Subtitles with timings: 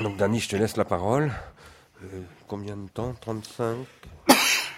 [0.00, 1.32] Donc Dani, je te laisse la parole.
[2.02, 3.14] Euh, combien de temps?
[3.20, 3.76] 35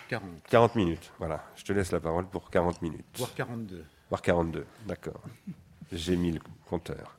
[0.08, 0.30] 40.
[0.48, 1.44] 40 minutes, voilà.
[1.56, 3.04] Je te laisse la parole pour 40 minutes.
[3.16, 3.84] Voire 42.
[4.08, 5.20] Voire 42, d'accord.
[5.92, 7.18] J'ai mis le compteur.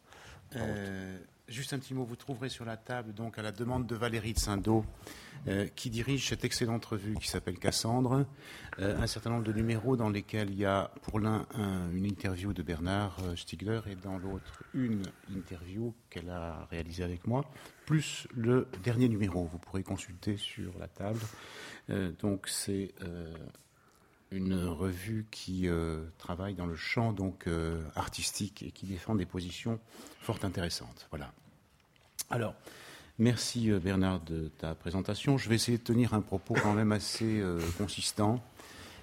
[0.56, 3.96] Euh, juste un petit mot, vous trouverez sur la table, donc à la demande de
[3.96, 4.86] Valérie de Saint-Do,
[5.48, 8.26] euh, qui dirige cette excellente revue qui s'appelle Cassandre,
[8.80, 11.46] euh, un certain nombre de numéros dans lesquels il y a pour l'un
[11.94, 15.04] une interview de Bernard Stiegler et dans l'autre une
[15.36, 17.46] interview qu'elle a réalisée avec moi,
[17.86, 19.46] plus le dernier numéro.
[19.46, 21.20] Vous pourrez consulter sur la table.
[22.20, 22.94] donc c'est
[24.32, 29.26] une revue qui euh, travaille dans le champ donc euh, artistique et qui défend des
[29.26, 29.80] positions
[30.22, 31.08] fort intéressantes.
[31.12, 31.32] Voilà.
[32.30, 32.54] Alors,
[33.20, 35.38] merci euh, Bernard de ta présentation.
[35.38, 37.42] Je vais essayer de tenir un propos quand même assez
[37.78, 38.44] consistant.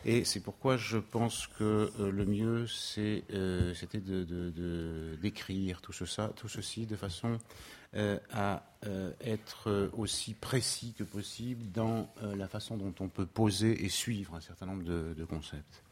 [0.07, 5.95] Et c'est pourquoi je pense que le mieux, c'était de, d'écrire tout,
[6.37, 7.39] tout ceci de façon
[8.33, 13.83] à euh, être aussi précis que possible dans euh, la façon dont on peut poser
[13.83, 15.83] et suivre un certain nombre de, concepts.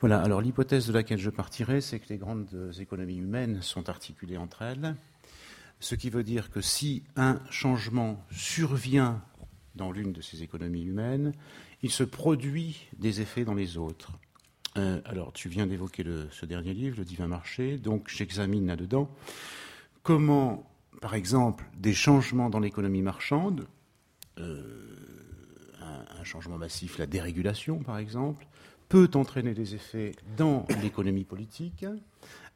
[0.00, 4.38] Voilà, alors l'hypothèse de laquelle je partirai, c'est que les grandes économies humaines sont articulées
[4.38, 4.96] entre elles,
[5.80, 9.22] ce qui veut dire que si un changement survient
[9.74, 11.32] dans l'une de ces économies humaines,
[11.82, 14.12] il se produit des effets dans les autres.
[14.76, 19.10] alors, tu viens d'évoquer ce dernier livre, Le Divin Marché, donc j'examine là-dedans
[20.02, 23.66] comment par exemple, des changements dans l'économie marchande,
[24.38, 24.62] euh,
[25.80, 28.46] un, changement massif, la dérégulation par exemple,
[28.88, 31.84] peut entraîner des effets dans l'économie politique,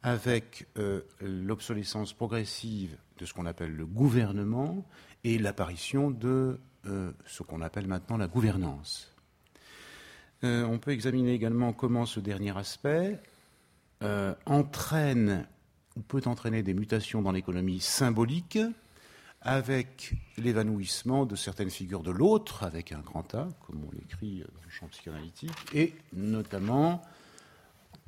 [0.01, 4.85] avec euh, l'obsolescence progressive de ce qu'on appelle le gouvernement
[5.23, 9.13] et l'apparition de euh, ce qu'on appelle maintenant la gouvernance.
[10.41, 13.19] on peut examiner également comment ce dernier aspect
[14.45, 15.45] entraîne
[16.07, 18.59] peut entraîner des mutations dans l'économie symbolique
[19.41, 24.61] avec l'évanouissement de certaines figures de l'autre, avec un grand A, comme on l'écrit dans
[24.63, 27.01] le champ psychanalytique, et notamment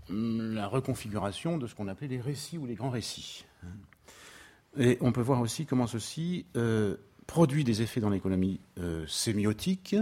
[0.10, 3.46] hum, la reconfiguration de ce qu'on appelait les récits ou les grands récits.
[4.78, 6.98] Et on peut voir aussi comment ceci euh,
[7.28, 9.96] produit des effets dans l'économie euh, sémiotique,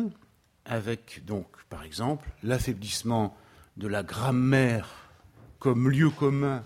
[0.66, 3.36] avec donc, par exemple, l'affaiblissement
[3.78, 5.10] de la grammaire
[5.60, 6.64] comme lieu commun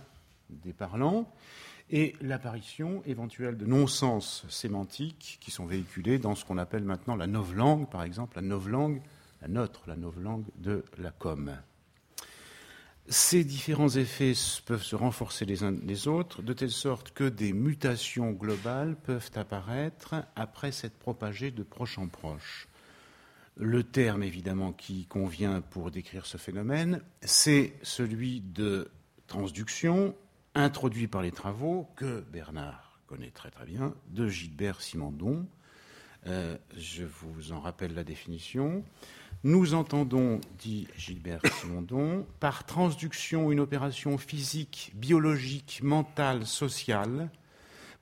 [0.50, 1.32] des parlants,
[1.90, 7.28] et l'apparition éventuelle de non-sens sémantiques qui sont véhiculés dans ce qu'on appelle maintenant la
[7.28, 9.02] novlangue, par exemple, la novlangue,
[9.42, 11.56] la nôtre, la novlangue de la com.
[13.10, 14.34] Ces différents effets
[14.66, 19.30] peuvent se renforcer les uns les autres, de telle sorte que des mutations globales peuvent
[19.36, 22.70] apparaître après s'être propagées de proche en proche.
[23.58, 28.90] Le terme, évidemment, qui convient pour décrire ce phénomène, c'est celui de
[29.28, 30.16] transduction
[30.56, 35.46] introduit par les travaux que Bernard connaît très très bien, de Gilbert Simondon.
[36.28, 38.84] Euh, je vous en rappelle la définition.
[39.44, 47.30] Nous entendons, dit Gilbert Simondon, par transduction une opération physique, biologique, mentale, sociale,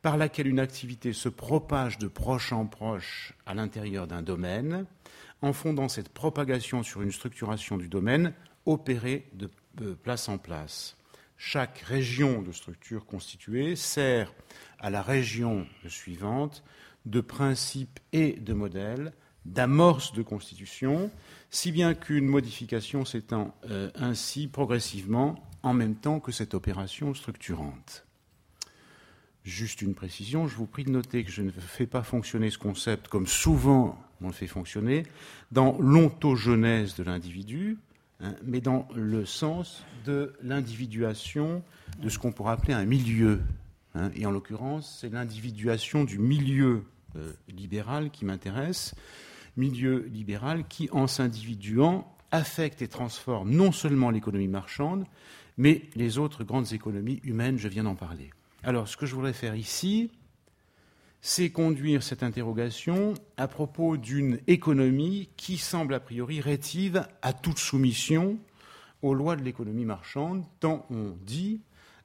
[0.02, 4.86] par laquelle une activité se propage de proche en proche à l'intérieur d'un domaine,
[5.42, 8.34] en fondant cette propagation sur une structuration du domaine
[8.66, 10.96] opérée de place en place
[11.44, 14.32] chaque région de structure constituée sert
[14.80, 16.64] à la région suivante
[17.08, 19.12] de principe et de modèle,
[19.46, 21.10] d'amorce de constitution,
[21.50, 28.06] si bien qu'une modification s'étend euh, ainsi progressivement en même temps que cette opération structurante.
[29.44, 32.60] Juste une précision, je vous prie de noter que je ne fais pas fonctionner ce
[32.60, 35.08] concept comme souvent on le fait fonctionner
[35.52, 37.80] dans l'ontogenèse de l'individu,
[38.24, 41.64] Hein, mais dans le sens de l'individuation
[42.02, 43.42] de ce qu'on pourrait appeler un milieu.
[43.96, 44.12] Hein.
[44.16, 46.84] et en l'occurrence, c'est l'individuation du milieu
[47.18, 48.96] euh, libéral qui m'intéresse,
[49.58, 55.06] milieu libéral qui, en s'individuant, affecte et transforme non seulement l'économie marchande,
[55.58, 58.30] mais les autres grandes économies humaines, je viens d'en parler.
[58.64, 60.12] Alors, ce que je voudrais faire ici,
[61.22, 67.60] c'est conduire cette interrogation à propos d'une économie qui semble a priori rétive à toute
[67.60, 68.40] soumission
[69.02, 71.62] aux lois de l'économie marchande, tant on dit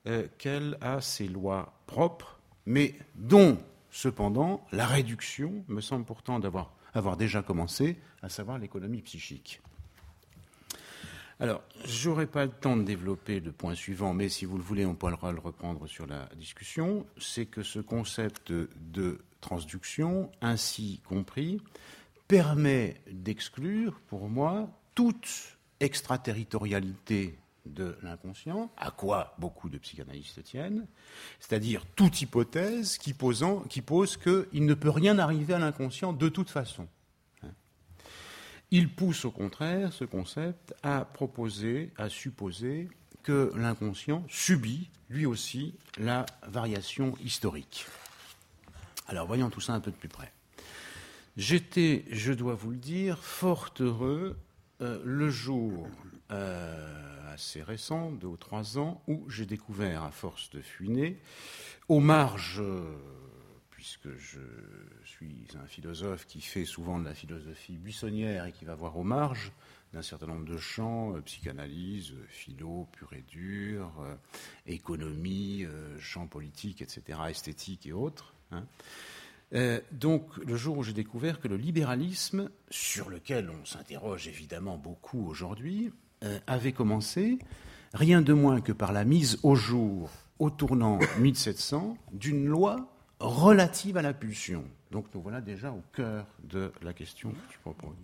[0.06, 3.58] euh, qu'elle a ses lois propres, mais dont
[3.90, 9.60] cependant la réduction me semble pourtant d'avoir avoir déjà commencé, à savoir l'économie psychique.
[11.38, 14.86] Alors, j'aurai pas le temps de développer le point suivant, mais si vous le voulez,
[14.86, 17.04] on pourra le reprendre sur la discussion.
[17.18, 21.60] C'est que ce concept de transduction, ainsi compris,
[22.26, 30.86] permet d'exclure, pour moi, toute extraterritorialité de l'inconscient, à quoi beaucoup de psychanalystes tiennent,
[31.38, 36.88] c'est-à-dire toute hypothèse qui pose qu'il ne peut rien arriver à l'inconscient de toute façon.
[38.70, 42.88] Il pousse au contraire ce concept à proposer, à supposer
[43.22, 47.86] que l'inconscient subit lui aussi la variation historique.
[49.08, 50.32] Alors voyons tout ça un peu de plus près.
[51.36, 54.36] J'étais, je dois vous le dire, fort heureux
[54.80, 55.86] euh, le jour
[56.32, 61.20] euh, assez récent, deux ou trois ans, où j'ai découvert, à force de fuiner,
[61.88, 62.62] aux marges,
[63.86, 64.40] puisque je
[65.04, 69.04] suis un philosophe qui fait souvent de la philosophie buissonnière et qui va voir aux
[69.04, 69.52] marges
[69.92, 73.92] d'un certain nombre de champs, euh, psychanalyse, philo, pur et dur,
[74.66, 75.64] économie,
[76.00, 78.34] champs politiques, etc., esthétique et autres.
[78.50, 78.64] Hein.
[79.54, 84.78] Euh, donc, le jour où j'ai découvert que le libéralisme, sur lequel on s'interroge évidemment
[84.78, 85.92] beaucoup aujourd'hui,
[86.24, 87.38] euh, avait commencé
[87.94, 90.10] rien de moins que par la mise au jour,
[90.40, 94.64] au tournant 1700, d'une loi relative à la pulsion.
[94.90, 97.96] Donc, nous voilà déjà au cœur de la question que tu proposes.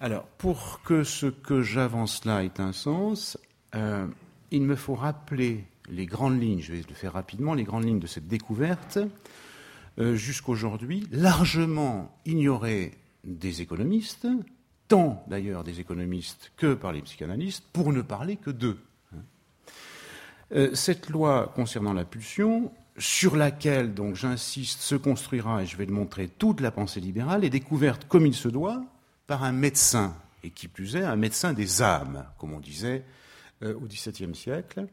[0.00, 3.38] Alors, pour que ce que j'avance là ait un sens,
[3.74, 4.06] euh,
[4.50, 7.98] il me faut rappeler les grandes lignes, je vais le faire rapidement, les grandes lignes
[7.98, 8.98] de cette découverte
[9.98, 12.92] euh, jusqu'aujourd'hui largement ignoré
[13.24, 14.28] des économistes,
[14.86, 18.78] tant d'ailleurs des économistes que par les psychanalystes, pour ne parler que d'eux.
[20.52, 25.86] Euh, cette loi concernant la pulsion, sur laquelle, donc j'insiste, se construira, et je vais
[25.86, 28.82] le montrer, toute la pensée libérale, est découverte comme il se doit
[29.26, 33.04] par un médecin, et qui plus est, un médecin des âmes, comme on disait
[33.62, 34.86] euh, au XVIIe siècle,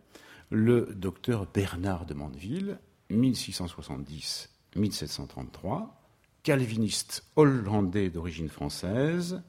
[0.50, 2.78] le docteur Bernard de Mandeville,
[3.10, 6.02] 1670 1733,
[6.44, 9.42] calviniste hollandais d'origine française,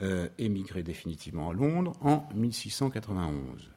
[0.00, 3.68] euh, émigré définitivement à Londres en 1691.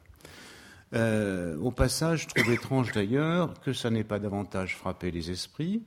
[0.94, 5.82] Euh, au passage, je trouve étrange d'ailleurs que ça n'ait pas davantage frappé les esprits,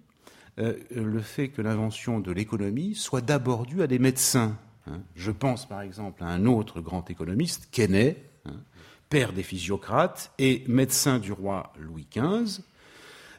[0.57, 4.57] euh, le fait que l'invention de l'économie soit d'abord due à des médecins.
[4.87, 5.01] Hein.
[5.15, 8.55] Je pense par exemple à un autre grand économiste, Quesnay, hein,
[9.09, 12.61] père des physiocrates et médecin du roi Louis XV,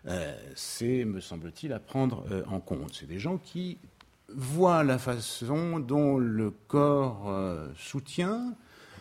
[0.06, 2.94] euh, c'est, me semble-t-il, à prendre en compte.
[2.94, 3.78] C'est des gens qui
[4.28, 7.28] voient la façon dont le corps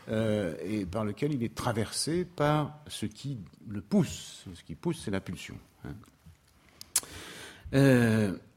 [0.09, 4.45] euh, et par lequel il est traversé par ce qui le pousse.
[4.53, 5.55] Ce qui pousse, c'est la pulsion.
[5.83, 5.93] Hein.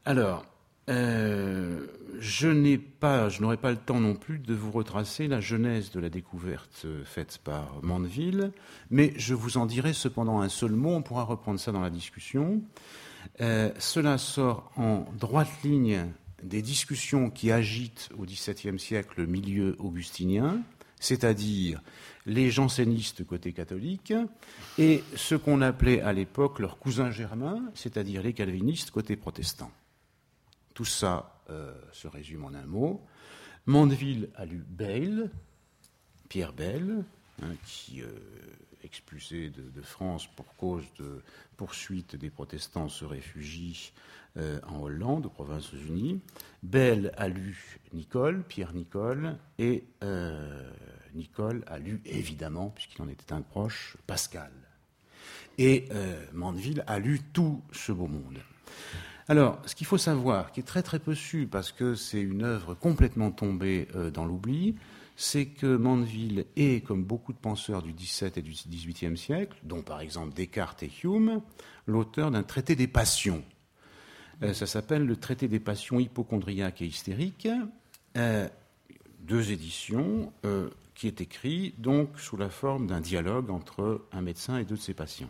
[0.05, 0.45] alors,
[0.89, 1.85] euh,
[2.19, 5.99] je n'ai pas, n'aurai pas le temps non plus de vous retracer la genèse de
[5.99, 8.51] la découverte faite par Mandeville,
[8.89, 10.91] mais je vous en dirai cependant un seul mot.
[10.91, 12.61] On pourra reprendre ça dans la discussion.
[13.41, 16.05] Euh, cela sort en droite ligne
[16.43, 20.61] des discussions qui agitent au XVIIe siècle le milieu augustinien,
[20.99, 21.81] c'est-à-dire
[22.25, 24.13] les jansénistes côté catholique
[24.77, 29.71] et ce qu'on appelait à l'époque leurs cousins germains, c'est-à-dire les calvinistes côté protestant.
[30.73, 33.01] Tout ça euh, se résume en un mot.
[33.65, 35.31] Mandeville a lu Bayle,
[36.27, 37.03] Pierre Bayle,
[37.41, 38.07] hein, qui, euh,
[38.83, 41.21] expulsé de, France pour cause de
[41.57, 43.91] poursuite des protestants, se réfugie
[44.37, 46.21] euh, en Hollande, aux Provinces-Unies.
[46.63, 49.85] Bayle a lu Nicole, Pierre Nicole, et
[51.15, 54.51] Nicole a lu, évidemment, puisqu'il en était un proche, Pascal.
[55.57, 55.89] Et
[56.33, 58.39] Mandeville a lu tout ce beau monde.
[59.29, 62.43] Alors, ce qu'il faut savoir, qui est très très peu su, parce que c'est une
[62.43, 64.73] œuvre complètement tombée euh, dans l'oubli,
[65.15, 69.83] c'est que Mandeville est, comme beaucoup de penseurs du XVIIe et du XVIIIe siècle, dont
[69.83, 71.41] par exemple Descartes et Hume,
[71.85, 73.43] l'auteur d'un traité des passions.
[74.43, 77.47] Euh, ça s'appelle le traité des passions hypochondriaques et hystériques,
[78.17, 78.47] euh,
[79.19, 80.31] deux éditions,
[80.95, 84.81] qui est écrit donc sous la forme d'un dialogue entre un médecin et deux de
[84.81, 85.29] ses patients.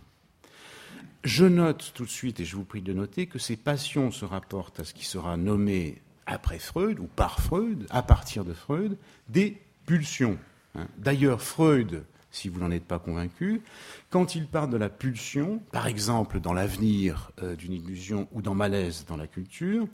[1.23, 4.23] Je note tout de suite, et je vous prie de noter, que ces passions se
[4.23, 8.97] rapportent à ce qui sera nommé après Freud, ou par Freud, à partir de Freud,
[9.27, 10.37] des pulsions.
[10.75, 10.87] Hein.
[10.97, 13.61] D'ailleurs, Freud, si vous n'en êtes pas convaincu,
[14.09, 18.55] quand il parle de la pulsion, par exemple dans l'avenir euh, d'une illusion ou dans
[18.55, 19.87] Malaise dans la culture,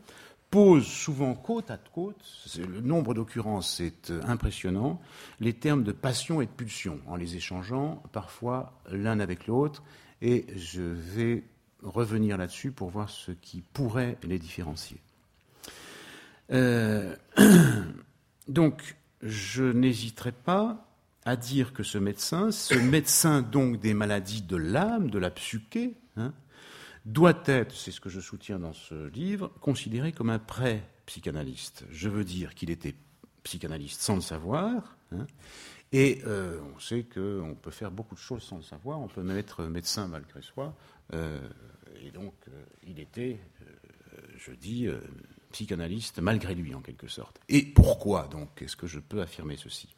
[0.49, 2.23] pose souvent côte à côte,
[2.57, 5.01] le nombre d'occurrences est euh, impressionnant,
[5.39, 9.83] les termes de passion et de pulsion, en les échangeant parfois l'un avec l'autre,
[10.21, 11.43] et je vais
[11.83, 14.97] revenir là-dessus pour voir ce qui pourrait les différencier.
[16.51, 17.15] Euh,
[18.47, 20.85] donc, je n'hésiterai pas
[21.25, 25.97] à dire que ce médecin, ce médecin donc des maladies de l'âme, de la psyché,
[26.15, 26.33] hein,
[27.05, 31.85] doit être, c'est ce que je soutiens dans ce livre, considéré comme un pré-psychanalyste.
[31.91, 32.95] Je veux dire qu'il était
[33.43, 35.25] psychanalyste sans le savoir, hein,
[35.91, 38.99] Et euh, on sait qu'on peut faire beaucoup de choses sans le savoir.
[38.99, 40.75] On peut même être médecin malgré soi.
[41.13, 41.39] Euh,
[42.03, 43.39] et donc, euh, il était,
[44.37, 44.87] je dis,
[45.51, 47.39] psychanalyste malgré lui, en quelque sorte.
[47.49, 49.95] Et pourquoi, donc, est-ce que je peux affirmer ceci?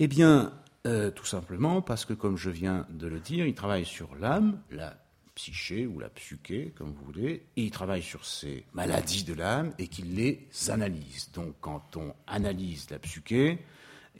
[0.00, 0.52] Eh bien,
[0.84, 4.96] tout simplement parce que, comme je viens de le dire, il travaille sur l'âme, la
[5.34, 9.72] psyché ou la psyché, comme vous voulez, et il travaille sur ces maladies de l'âme
[9.76, 11.32] et qu'il les analyse.
[11.32, 13.58] Donc, quand on analyse la psyché,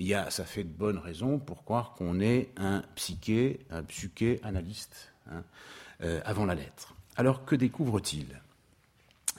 [0.01, 5.13] il ça fait de bonnes raisons pour croire qu'on est un psyché, un psyché analyste
[5.31, 5.45] hein,
[6.03, 6.97] euh, avant la lettre.
[7.15, 8.41] Alors que découvre-t-il?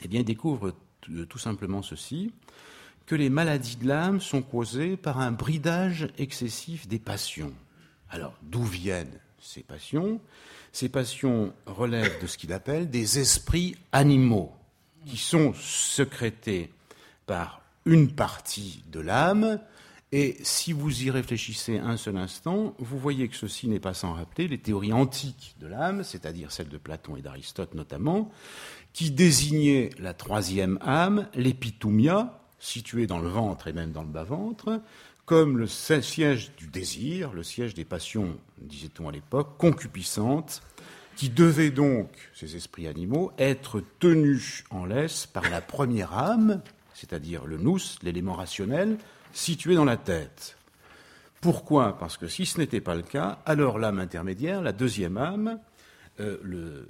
[0.02, 2.32] Eh bien, il découvre tout simplement ceci
[3.10, 7.54] que les maladies de l'âme sont causées par un bridage excessif des passions.
[8.12, 10.22] Alors, d'où viennent ces passions?
[10.72, 14.54] Ces passions relèvent de ce qu'il appelle des esprits animaux,
[15.08, 16.72] qui sont secrétés
[17.26, 19.60] par une partie de l'âme
[20.12, 24.14] et si vous y réfléchissez un seul instant, vous voyez que ceci n'est pas sans
[24.14, 28.32] rappeler les théories antiques de l'âme, c'est-à-dire celles de Platon et d'Aristote notamment,
[28.92, 34.82] qui désignaient la troisième âme, l'épitoumia, située dans le ventre et même dans le bas-ventre,
[35.26, 40.64] comme le siège du désir, le siège des passions, disait-on à l'époque, concupiscentes,
[41.16, 46.62] qui devaient donc, ces esprits animaux, être tenus en laisse par la première âme,
[46.94, 48.98] c'est-à-dire le nous, l'élément rationnel,
[49.34, 50.58] situé dans la tête.
[51.42, 51.98] Pourquoi?
[51.98, 55.60] Parce que si ce n'était pas le cas, alors l'âme intermédiaire, la deuxième âme,
[56.20, 56.86] euh,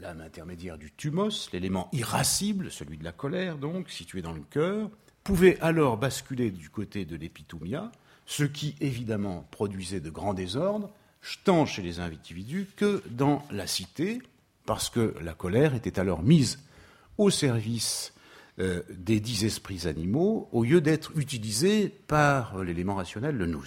[0.00, 4.90] l'âme intermédiaire du thumos, l'élément irascible, celui de la colère donc, situé dans le cœur,
[5.24, 7.90] pouvait alors basculer du côté de l'épitomia,
[8.26, 10.90] ce qui évidemment produisait de grands désordres,
[11.44, 14.20] tant chez les individus que dans la cité,
[14.66, 16.58] parce que la colère était alors mise
[17.18, 18.12] au service
[18.58, 23.64] euh, des dix esprits animaux au lieu d'être utilisés par l'élément rationnel, le nous.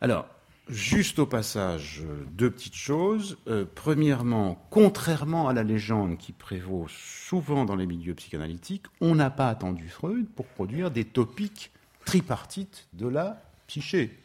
[0.00, 0.28] Alors,
[0.68, 3.38] juste au passage, deux petites choses.
[3.46, 9.30] Euh, premièrement, contrairement à la légende qui prévaut souvent dans les milieux psychanalytiques, on n'a
[9.30, 11.70] pas attendu Freud pour produire des topiques
[12.04, 14.18] tripartites de la psyché.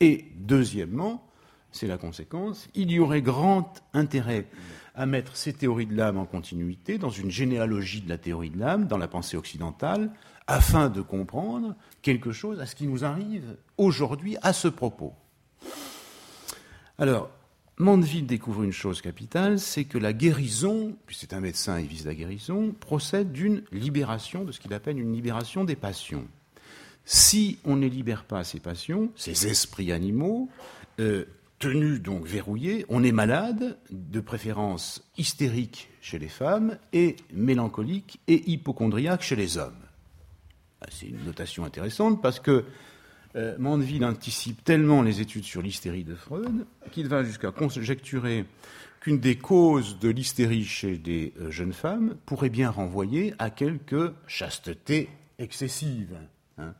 [0.00, 1.26] Et deuxièmement,
[1.72, 4.46] c'est la conséquence, il y aurait grand intérêt
[4.94, 8.58] à mettre ces théories de l'âme en continuité dans une généalogie de la théorie de
[8.58, 10.10] l'âme, dans la pensée occidentale,
[10.46, 15.12] afin de comprendre quelque chose à ce qui nous arrive aujourd'hui à ce propos.
[16.98, 17.30] Alors,
[17.78, 22.06] Mandeville découvre une chose capitale, c'est que la guérison, puisque c'est un médecin, il vise
[22.06, 26.26] la guérison, procède d'une libération, de ce qu'il appelle une libération des passions.
[27.04, 30.48] Si on ne libère pas ces passions, ces esprits animaux,
[30.98, 31.24] euh,
[31.60, 38.50] tenu donc verrouillé, on est malade, de préférence hystérique chez les femmes et mélancolique et
[38.50, 39.84] hypochondriaque chez les hommes.
[40.80, 42.64] Ah, c'est une notation intéressante parce que
[43.36, 48.46] euh, Mandeville anticipe tellement les études sur l'hystérie de Freud qu'il va jusqu'à conjecturer
[49.00, 54.14] qu'une des causes de l'hystérie chez des euh, jeunes femmes pourrait bien renvoyer à quelque
[54.26, 55.08] chasteté
[55.38, 56.18] excessive.
[56.58, 56.74] Hein.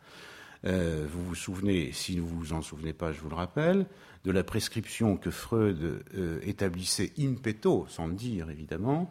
[0.64, 3.86] Euh, vous vous souvenez, si vous vous en souvenez pas, je vous le rappelle,
[4.24, 9.10] de la prescription que Freud euh, établissait in petto, sans le dire évidemment,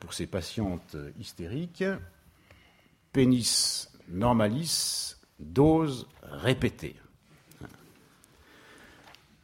[0.00, 1.84] pour ses patientes hystériques,
[3.12, 6.96] pénis normalis, dose répétée.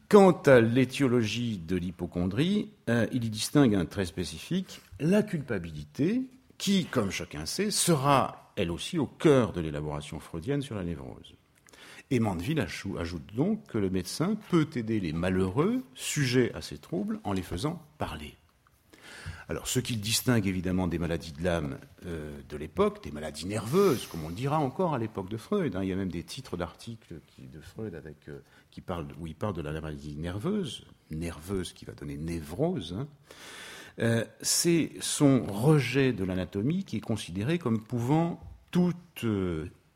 [0.08, 6.22] Quant à l'étiologie de l'hypochondrie, il y distingue un trait spécifique, la culpabilité,
[6.58, 11.34] qui, comme chacun sait, sera elle aussi au cœur de l'élaboration freudienne sur la névrose.
[12.10, 17.18] Et Mandeville ajoute donc que le médecin peut aider les malheureux sujets à ces troubles
[17.24, 18.36] en les faisant parler.
[19.48, 24.06] Alors, ce qui distingue évidemment des maladies de l'âme euh, de l'époque, des maladies nerveuses,
[24.06, 25.76] comme on le dira encore à l'époque de Freud.
[25.76, 25.82] Hein.
[25.82, 27.94] il y a même des titres d'articles de Freud
[28.28, 28.38] euh,
[28.70, 32.96] qui parlent, où il parle de la maladie nerveuse, nerveuse qui va donner névrose.
[32.98, 33.06] Hein.
[33.98, 38.94] Euh, c'est son rejet de l'anatomie qui est considéré comme pouvant tout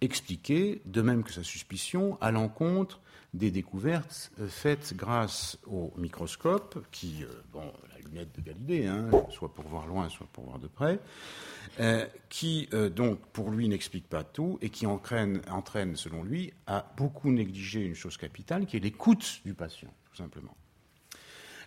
[0.00, 3.00] expliquer, de même que sa suspicion, à l'encontre
[3.35, 7.73] des découvertes faites grâce au microscope, qui, bon,
[8.11, 10.99] lunette de Galilée, hein, soit pour voir loin, soit pour voir de près,
[12.29, 17.31] qui donc pour lui n'explique pas tout et qui entraîne, entraîne, selon lui, à beaucoup
[17.31, 20.57] négliger une chose capitale, qui est l'écoute du patient, tout simplement.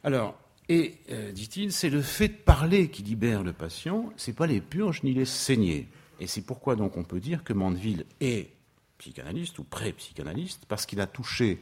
[0.03, 0.37] Alors,
[0.69, 4.61] et, euh, dit-il, c'est le fait de parler qui libère le patient, c'est pas les
[4.61, 5.89] purges ni les saignées.
[6.19, 8.51] Et c'est pourquoi donc on peut dire que Mandeville est
[8.97, 11.59] psychanalyste ou pré-psychanalyste, parce qu'il a touché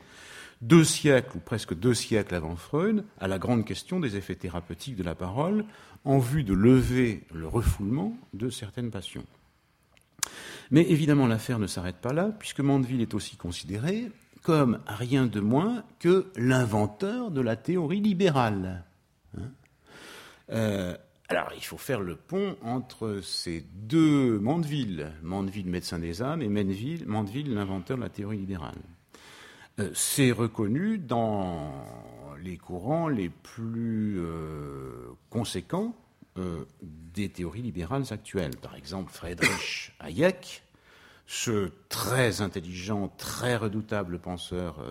[0.61, 4.95] deux siècles ou presque deux siècles avant Freud à la grande question des effets thérapeutiques
[4.95, 5.65] de la parole
[6.05, 9.25] en vue de lever le refoulement de certaines passions.
[10.71, 14.11] Mais évidemment, l'affaire ne s'arrête pas là, puisque Mandeville est aussi considéré
[14.43, 18.85] comme rien de moins que l'inventeur de la théorie libérale.
[19.37, 19.51] Hein.
[20.51, 20.95] Euh,
[21.27, 26.49] alors, il faut faire le pont entre ces deux Mandeville, Mandeville, médecin des âmes, et
[26.49, 28.79] Mandeville, Mandeville l'inventeur de la théorie libérale.
[29.79, 31.73] Euh, c'est reconnu dans
[32.41, 35.95] les courants les plus euh, conséquents
[36.37, 38.55] euh, des théories libérales actuelles.
[38.57, 40.63] Par exemple, Friedrich Hayek,
[41.27, 44.83] ce très intelligent, très redoutable penseur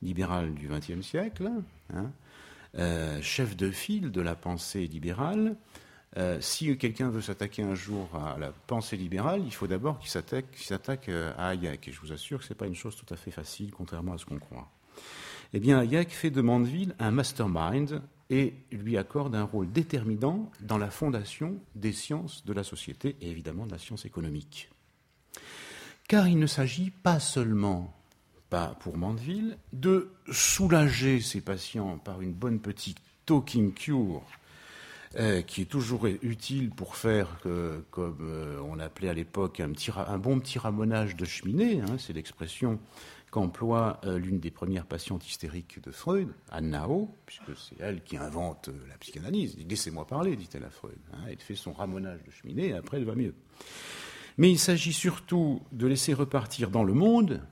[0.00, 1.50] libéral du XXe siècle,
[1.92, 5.54] hein, chef de file de la pensée libérale,
[6.18, 10.10] euh, si quelqu'un veut s'attaquer un jour à la pensée libérale, il faut d'abord qu'il
[10.10, 11.88] s'attaque, euh, à Hayek.
[11.88, 14.12] Et je vous assure que ce n'est pas une chose tout à fait facile, contrairement
[14.12, 14.70] à ce qu'on croit.
[15.54, 20.78] Eh bien, Hayek fait de Mandeville un mastermind et lui accorde un rôle déterminant dans
[20.78, 24.70] la fondation des sciences de la société et évidemment de la science économique.
[26.08, 27.94] Car il ne s'agit pas seulement,
[28.50, 34.22] pas pour Mandeville, de soulager ses patients par une bonne petite talking cure
[35.16, 37.38] euh, qui est toujours utile pour faire,
[37.90, 41.80] comme euh, on appelait à l'époque, un, bon petit ramonage de cheminée.
[41.80, 42.78] Hein, c'est l'expression
[43.30, 48.16] qu'emploie euh, l'une des premières patientes hystériques de Freud, Anna O, puisque c'est elle qui
[48.16, 49.56] invente la psychanalyse.
[49.68, 50.98] Laissez-moi parler, dit-elle à Freud.
[51.12, 53.34] Hein, elle fait son ramonage de cheminée et après elle va mieux.
[54.38, 57.42] Mais il s'agit surtout de laisser repartir dans le monde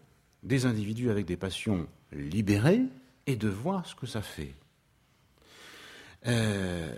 [0.43, 2.83] des individus avec des passions libérées
[3.27, 4.55] et de voir ce que ça fait.
[6.27, 6.95] Euh,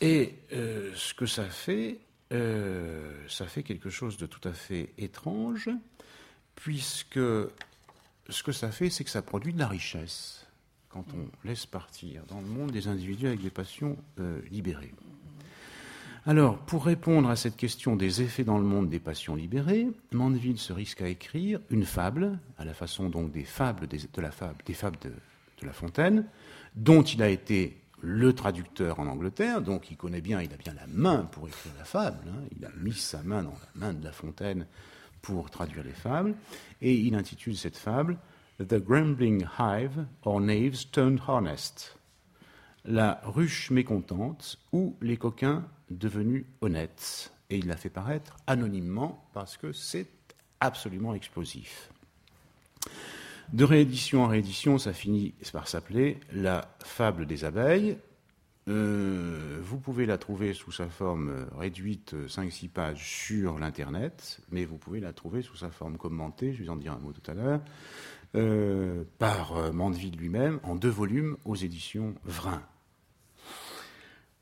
[0.00, 1.98] et euh, ce que ça fait,
[2.32, 5.70] euh, ça fait quelque chose de tout à fait étrange,
[6.54, 7.18] puisque
[8.28, 10.46] ce que ça fait, c'est que ça produit de la richesse
[10.88, 14.94] quand on laisse partir dans le monde des individus avec des passions euh, libérées.
[16.26, 20.58] Alors, pour répondre à cette question des effets dans le monde des passions libérées, Mandeville
[20.58, 23.88] se risque à écrire une fable, à la façon donc des fables
[24.72, 26.26] fables de La Fontaine,
[26.74, 30.74] dont il a été le traducteur en Angleterre, donc il connaît bien, il a bien
[30.74, 32.44] la main pour écrire la fable, hein.
[32.56, 34.66] il a mis sa main dans la main de La Fontaine
[35.22, 36.34] pour traduire les fables,
[36.80, 38.16] et il intitule cette fable
[38.58, 41.96] The Grumbling Hive or Knaves Turned Honest,
[42.84, 47.32] la ruche mécontente ou les coquins devenus honnêtes.
[47.50, 50.08] Et il la fait paraître anonymement parce que c'est
[50.60, 51.90] absolument explosif.
[53.52, 57.96] De réédition en réédition, ça finit par s'appeler La fable des abeilles.
[58.68, 64.76] Euh, vous pouvez la trouver sous sa forme réduite, 5-6 pages, sur l'Internet, mais vous
[64.76, 67.32] pouvez la trouver sous sa forme commentée, je vais en dire un mot tout à
[67.32, 67.60] l'heure,
[68.34, 72.62] euh, par euh, Mandeville lui-même, en deux volumes aux éditions Vrin.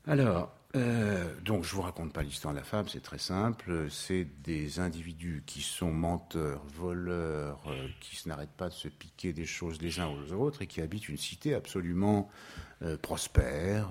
[0.05, 3.87] Alors, euh, donc je vous raconte pas l'histoire de la fable, c'est très simple.
[3.89, 9.45] C'est des individus qui sont menteurs, voleurs, euh, qui n'arrêtent pas de se piquer des
[9.45, 12.29] choses les uns aux autres et qui habitent une cité absolument
[12.81, 13.87] euh, prospère,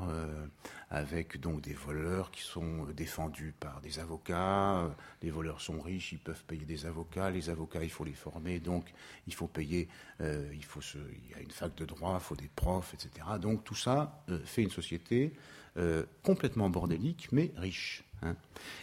[0.91, 4.95] avec donc des voleurs qui sont défendus par des avocats.
[5.23, 7.31] Les voleurs sont riches, ils peuvent payer des avocats.
[7.31, 8.93] Les avocats, il faut les former, donc
[9.27, 9.89] il faut payer.
[10.21, 13.27] il faut il y a une fac de droit, il faut des profs, etc.
[13.41, 15.33] Donc tout ça fait une société
[15.79, 18.05] euh, complètement bordélique, mais riche.
[18.23, 18.35] Hein.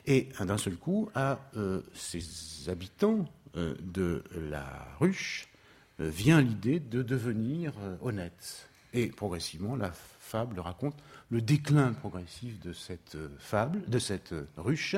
[0.05, 3.25] Et d'un seul coup, à euh, ces habitants
[3.55, 5.47] euh, de la ruche
[5.99, 8.69] vient l'idée de devenir honnêtes.
[8.93, 10.95] Et progressivement, la fable raconte
[11.29, 14.95] le déclin progressif de cette fable, de cette ruche,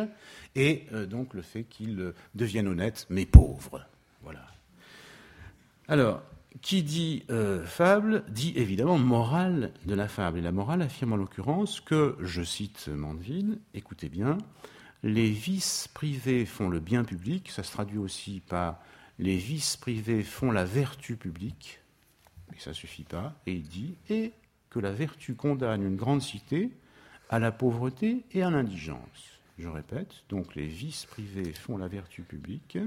[0.55, 3.85] et donc le fait qu'ils deviennent honnêtes mais pauvres.
[4.21, 4.47] Voilà.
[5.89, 6.23] Alors,
[6.61, 10.39] qui dit euh, fable dit évidemment morale de la fable.
[10.39, 14.37] Et la morale affirme en l'occurrence que, je cite Mandeville, écoutez bien,
[15.03, 18.79] les vices privés font le bien public, ça se traduit aussi par
[19.19, 21.79] les vices privés font la vertu publique,
[22.51, 24.33] mais ça ne suffit pas, et il dit, et
[24.69, 26.71] que la vertu condamne une grande cité
[27.29, 29.39] à la pauvreté et à l'indigence.
[29.57, 32.77] Je répète, donc les vices privés font la vertu publique,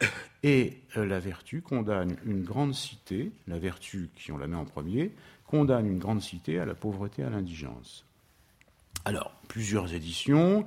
[0.42, 4.64] et euh, la vertu condamne une grande cité, la vertu qui on la met en
[4.64, 5.12] premier,
[5.46, 8.04] condamne une grande cité à la pauvreté et à l'indigence.
[9.04, 10.66] Alors, plusieurs éditions,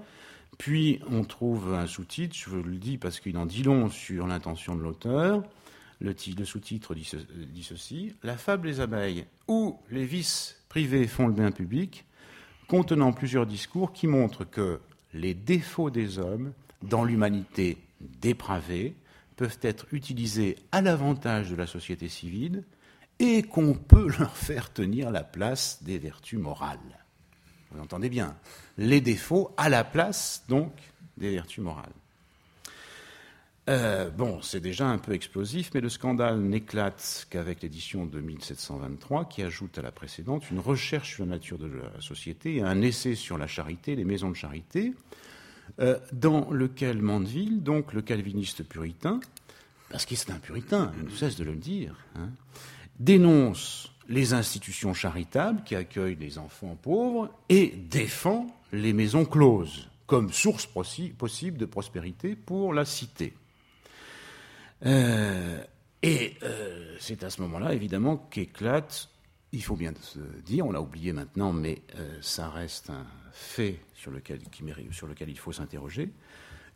[0.57, 4.27] puis on trouve un sous-titre, je vous le dis parce qu'il en dit long sur
[4.27, 5.43] l'intention de l'auteur.
[5.99, 6.13] Le,
[6.45, 7.09] sous-titre dit,
[7.51, 12.05] dit, ceci La fable des abeilles, où les vices privés font le bien public,
[12.67, 14.79] contenant plusieurs discours qui montrent que
[15.13, 18.95] les défauts des hommes dans l'humanité dépravée
[19.37, 22.65] peuvent être utilisés à l'avantage de la société civile
[23.19, 27.05] et qu'on peut leur faire tenir la place des vertus morales.
[27.71, 28.35] Vous entendez bien
[28.77, 30.73] Les défauts à la place, donc,
[31.17, 31.93] des vertus morales.
[33.69, 39.25] Euh, bon, c'est déjà un peu explosif, mais le scandale n'éclate qu'avec l'édition de 1723,
[39.25, 42.81] qui ajoute à la précédente une recherche sur la nature de la société et un
[42.81, 44.93] essai sur la charité, les maisons de charité,
[45.79, 49.19] euh, dans lequel Mandeville, donc le calviniste puritain,
[49.89, 52.29] parce qu'il est un puritain, il ne cesse de le dire, hein,
[52.99, 60.31] dénonce les institutions charitables qui accueillent les enfants pauvres et défend les maisons closes comme
[60.31, 63.33] source possible de prospérité pour la cité.
[64.85, 65.61] Euh,
[66.01, 69.09] et euh, c'est à ce moment-là, évidemment, qu'éclate,
[69.51, 71.81] il faut bien se dire, on l'a oublié maintenant, mais
[72.21, 73.05] ça reste un
[73.37, 74.39] fait sur lequel,
[75.29, 76.09] il faut s'interroger,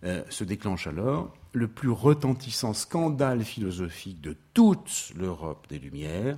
[0.03, 6.37] se déclenche alors le plus retentissant scandale philosophique de toute l'Europe des Lumières.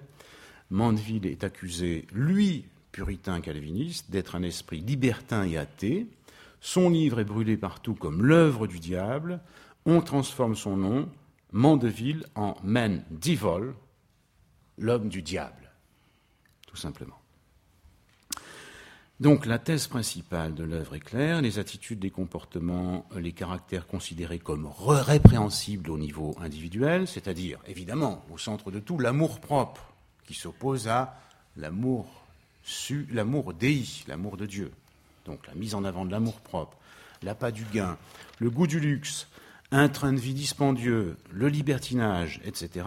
[0.70, 6.08] Mandeville est accusé, lui, puritain calviniste, d'être un esprit libertin et athée.
[6.62, 9.42] Son livre est brûlé partout comme l'œuvre du diable.
[9.86, 11.10] On transforme son nom,
[11.52, 13.74] Mandeville en Man Devil,
[14.78, 15.72] l'homme du diable,
[16.66, 17.23] tout simplement.
[19.24, 24.38] Donc la thèse principale de l'œuvre est claire, les attitudes, les comportements, les caractères considérés
[24.38, 29.94] comme répréhensibles au niveau individuel, c'est-à-dire évidemment au centre de tout l'amour propre
[30.28, 31.18] qui s'oppose à
[31.56, 32.06] l'amour
[33.14, 34.74] l'amour dei, l'amour de Dieu.
[35.24, 36.78] Donc la mise en avant de l'amour propre,
[37.22, 37.98] l'appât du gain,
[38.40, 39.30] le goût du luxe,
[39.72, 42.86] un train de vie dispendieux, le libertinage, etc.,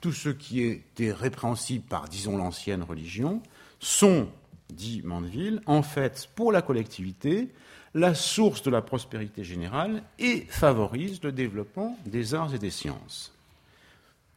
[0.00, 3.40] tout ce qui était répréhensible par, disons, l'ancienne religion,
[3.78, 4.28] sont,
[4.70, 7.48] dit Mandeville, en fait, pour la collectivité,
[7.94, 13.32] la source de la prospérité générale et favorisent le développement des arts et des sciences.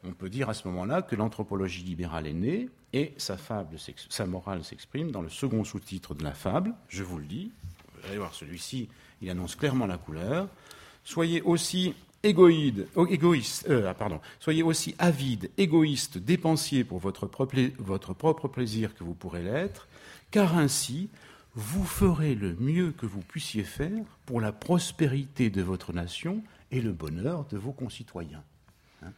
[0.05, 3.77] On peut dire à ce moment-là que l'anthropologie libérale est née et sa, fable,
[4.09, 6.73] sa morale s'exprime dans le second sous-titre de la fable.
[6.87, 7.51] Je vous le dis,
[7.95, 8.87] vous allez voir celui-ci,
[9.21, 10.47] il annonce clairement la couleur
[11.09, 18.47] soyez aussi égoïde, oh, égoïste, euh, ah, soyez aussi avide, égoïste, dépensier pour votre propre
[18.47, 19.87] plaisir que vous pourrez l'être,
[20.31, 21.09] car ainsi
[21.55, 26.81] vous ferez le mieux que vous puissiez faire pour la prospérité de votre nation et
[26.81, 28.43] le bonheur de vos concitoyens.
[29.03, 29.11] Hein.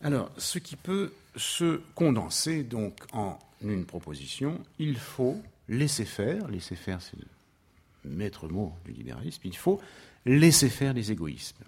[0.00, 6.76] Alors, ce qui peut se condenser donc en une proposition, il faut laisser faire, laisser
[6.76, 9.80] faire c'est le maître mot du libéralisme, il faut
[10.26, 11.64] laisser faire les égoïsmes.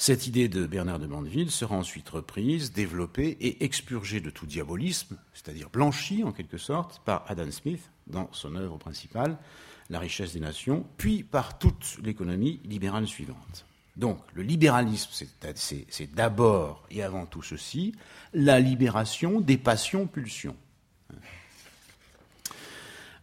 [0.00, 5.18] Cette idée de Bernard de Mandeville sera ensuite reprise, développée et expurgée de tout diabolisme,
[5.34, 9.36] c'est-à-dire blanchie en quelque sorte, par Adam Smith dans son œuvre principale,
[9.90, 13.66] La richesse des nations, puis par toute l'économie libérale suivante.
[13.94, 17.94] Donc le libéralisme, c'est d'abord et avant tout ceci,
[18.32, 20.56] la libération des passions-pulsions.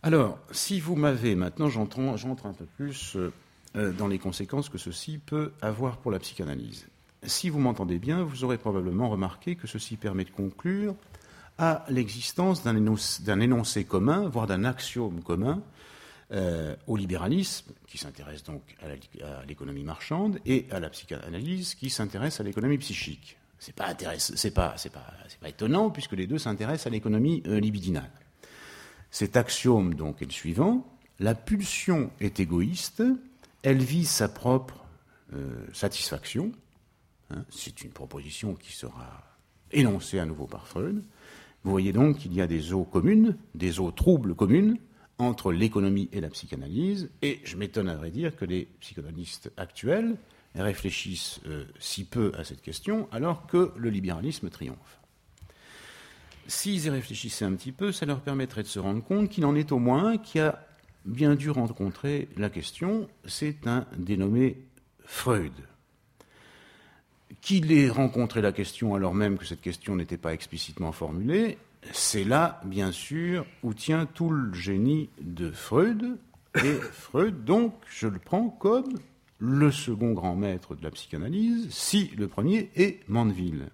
[0.03, 3.33] Alors, si vous m'avez, maintenant j'entre un peu plus euh,
[3.75, 6.87] dans les conséquences que ceci peut avoir pour la psychanalyse.
[7.23, 10.95] Si vous m'entendez bien, vous aurez probablement remarqué que ceci permet de conclure
[11.57, 15.61] à l'existence d'un énoncé, commun, voire d'un axiome commun,
[16.31, 22.39] euh, au libéralisme, qui s'intéresse donc à l'économie marchande, et à la psychanalyse, qui s'intéresse
[22.39, 23.37] à l'économie psychique.
[23.59, 28.11] C'est pas, pas, pas, étonnant, puisque les deux s'intéressent à l'économie euh, libidinale.
[29.09, 30.85] Cet axiome donc est le suivant
[31.19, 33.01] la pulsion est égoïste,
[33.67, 34.85] elle vise sa propre
[35.33, 36.53] euh, satisfaction.
[37.31, 39.25] Hein, c'est une proposition qui sera
[39.73, 41.03] énoncée à nouveau par Freud.
[41.65, 44.77] Vous voyez donc qu'il y a des eaux communes, des eaux troubles communes
[45.19, 50.15] entre l'économie et la psychanalyse, et je m'étonne à vrai dire que les psychanalystes actuels
[50.55, 55.01] réfléchissent euh, si peu à cette question, alors que le libéralisme triomphe.
[56.47, 59.55] S'ils y réfléchissaient un petit peu, ça leur permettrait de se rendre compte qu'il en
[59.55, 60.66] est au moins qui a
[61.07, 64.57] bien dû rencontrer la question, c'est un dénommé
[65.05, 65.53] Freud.
[67.41, 71.57] Qu'il ait rencontré la question alors même que cette question n'était pas explicitement formulée,
[71.93, 76.17] c'est là, bien sûr, où tient tout le génie de Freud.
[76.55, 78.93] Et Freud, donc, je le prends comme
[79.39, 83.67] le second grand maître de la psychanalyse, si le premier est Mandeville.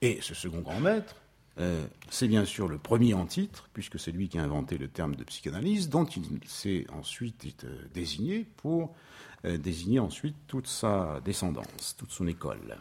[0.00, 1.16] Et ce second grand maître,
[1.58, 4.88] euh, c'est bien sûr le premier en titre, puisque c'est lui qui a inventé le
[4.88, 8.94] terme de psychanalyse, dont il s'est ensuite euh, désigné pour
[9.44, 12.76] euh, désigner ensuite toute sa descendance, toute son école.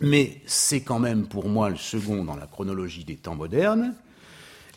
[0.00, 3.94] Mais c'est quand même pour moi le second dans la chronologie des temps modernes.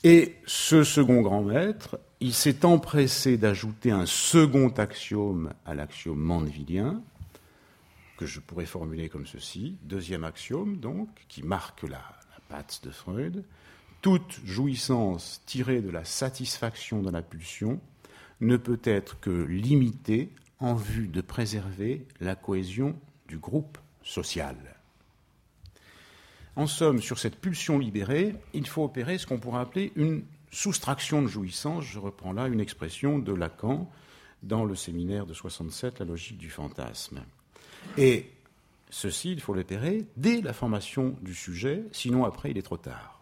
[0.03, 7.01] Et ce second grand maître, il s'est empressé d'ajouter un second axiome à l'axiome mandevillien,
[8.17, 9.77] que je pourrais formuler comme ceci.
[9.83, 12.01] Deuxième axiome, donc, qui marque la,
[12.49, 13.43] patte de Freud,
[14.01, 17.79] toute jouissance tirée de la satisfaction de la pulsion
[18.41, 20.29] ne peut être que limitée
[20.59, 22.95] en vue de préserver la cohésion
[23.27, 24.55] du groupe social.
[26.55, 31.21] En somme, sur cette pulsion libérée, il faut opérer ce qu'on pourrait appeler une soustraction
[31.21, 31.83] de jouissance.
[31.83, 33.91] Je reprends là une expression de Lacan
[34.41, 37.21] dans le séminaire de 67, La logique du fantasme.
[38.89, 43.21] Ceci, il faut l'opérer dès la formation du sujet, sinon après il est trop tard.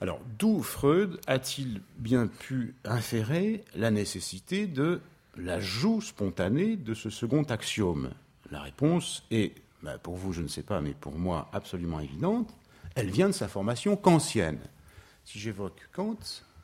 [0.00, 5.00] Alors, d'où Freud a-t-il bien pu inférer la nécessité de
[5.36, 8.10] l'ajout spontané de ce second axiome?
[8.50, 12.54] La réponse est bah, pour vous, je ne sais pas, mais pour moi, absolument évidente,
[12.94, 14.58] elle vient de sa formation kantienne.
[15.24, 16.18] Si j'évoque Kant,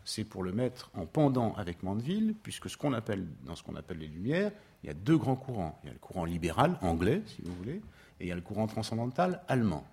[0.05, 3.77] c'est pour le mettre en pendant avec Mandeville, puisque ce qu'on appelle, dans ce qu'on
[3.77, 5.79] appelle les Lumières, il y a deux grands courants.
[5.83, 7.81] Il y a le courant libéral, anglais, si vous voulez,
[8.21, 9.87] et il y a le courant transcendantal, allemand.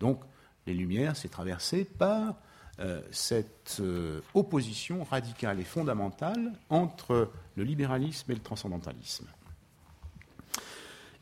[0.00, 0.20] Donc,
[0.66, 2.36] les Lumières, c'est traversé par
[2.80, 9.26] euh, cette euh, opposition radicale et fondamentale entre le libéralisme et le transcendantalisme.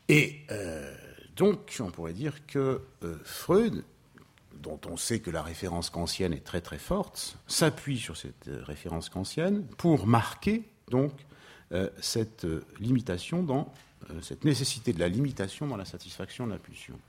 [0.09, 0.93] Et euh,
[1.35, 2.81] donc, on pourrait dire que
[3.23, 3.83] Freud,
[4.55, 9.09] dont on sait que la référence kantienne est très très forte, s'appuie sur cette référence
[9.09, 11.11] kantienne pour marquer donc
[11.99, 12.45] cette
[12.79, 13.73] limitation dans
[14.21, 16.99] cette nécessité de la limitation dans la satisfaction de la pulsion.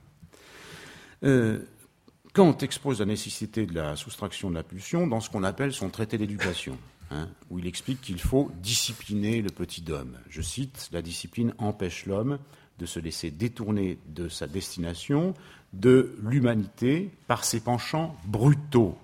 [2.35, 5.89] Kant expose la nécessité de la soustraction de la pulsion dans ce qu'on appelle son
[5.89, 6.77] traité d'éducation,
[7.09, 10.17] hein, où il explique qu'il faut discipliner le petit homme.
[10.29, 12.37] Je cite, la discipline empêche l'homme
[12.77, 15.33] de se laisser détourner de sa destination,
[15.71, 18.97] de l'humanité, par ses penchants brutaux.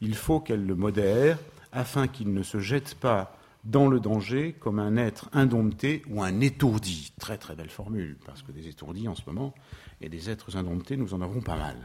[0.00, 1.38] Il faut qu'elle le modère
[1.72, 6.40] afin qu'il ne se jette pas dans le danger comme un être indompté ou un
[6.40, 7.12] étourdi.
[7.18, 9.54] Très très belle formule, parce que des étourdis en ce moment
[10.00, 11.76] et des êtres indomptés, nous en avons pas mal,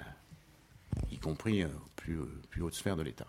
[1.11, 3.27] y compris aux plus, plus hautes sphères de l'État.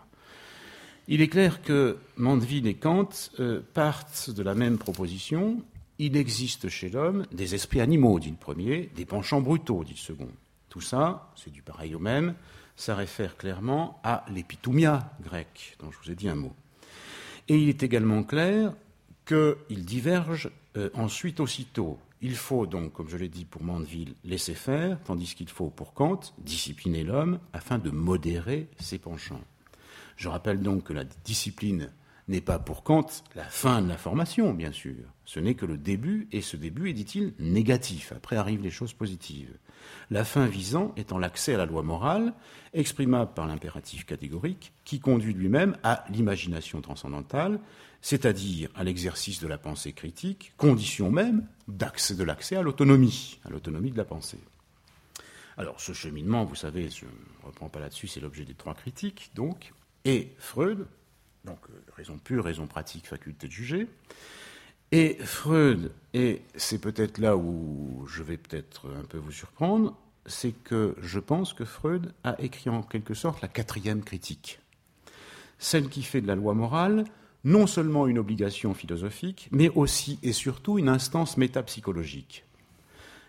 [1.07, 3.09] Il est clair que Mandeville et Kant
[3.39, 5.63] euh, partent de la même proposition
[5.99, 9.97] il existe chez l'homme des esprits animaux, dit le premier, des penchants brutaux, dit le
[9.97, 10.29] second.
[10.69, 12.35] Tout ça, c'est du pareil au même,
[12.77, 16.53] ça réfère clairement à l'épitomia grec, dont je vous ai dit un mot.
[17.49, 18.73] Et il est également clair
[19.25, 21.97] qu'ils divergent euh, ensuite aussitôt.
[22.21, 25.93] Il faut donc, comme je l'ai dit pour Mandeville, laisser faire, tandis qu'il faut pour
[25.93, 29.41] Kant discipliner l'homme afin de modérer ses penchants.
[30.15, 31.91] Je rappelle donc que la discipline
[32.27, 34.95] n'est pas pour Kant la fin de la formation, bien sûr.
[35.29, 38.13] Ce n'est que le début, et ce début est, dit-il, négatif.
[38.13, 39.55] Après arrivent les choses positives.
[40.09, 42.33] La fin visant étant l'accès à la loi morale,
[42.73, 47.59] exprimable par l'impératif catégorique, qui conduit lui-même à l'imagination transcendantale,
[48.01, 53.91] c'est-à-dire à, l'exercice de la pensée critique, condition même de l'accès à l'autonomie, à l'autonomie
[53.91, 54.39] de la pensée.
[55.57, 59.29] Alors, ce cheminement, vous savez, je ne reprends pas là-dessus, c'est l'objet des trois critiques,
[59.35, 59.73] donc,
[60.05, 60.87] et Freud,
[61.45, 63.87] donc euh, raison pure, raison pratique, faculté de juger.
[64.91, 70.51] Et Freud, et c'est peut-être là où je vais peut-être un peu vous surprendre, c'est
[70.51, 74.59] que je pense que Freud a écrit en quelque sorte la quatrième critique,
[75.59, 77.05] celle qui fait de la loi morale
[77.43, 82.43] non seulement une obligation philosophique, mais aussi et surtout une instance métapsychologique.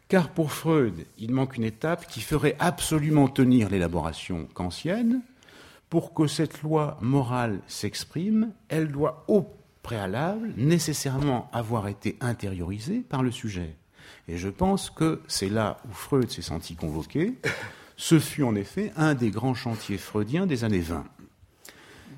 [0.09, 5.21] Car pour Freud, il manque une étape qui ferait absolument tenir l'élaboration kantienne,
[5.91, 9.47] pour que cette loi morale s'exprime, elle doit au
[9.83, 13.77] préalable nécessairement avoir été intériorisée par le sujet.
[14.29, 17.35] Et je pense que c'est là où Freud s'est senti convoqué.
[17.97, 21.05] Ce fut en effet un des grands chantiers freudiens des années 20.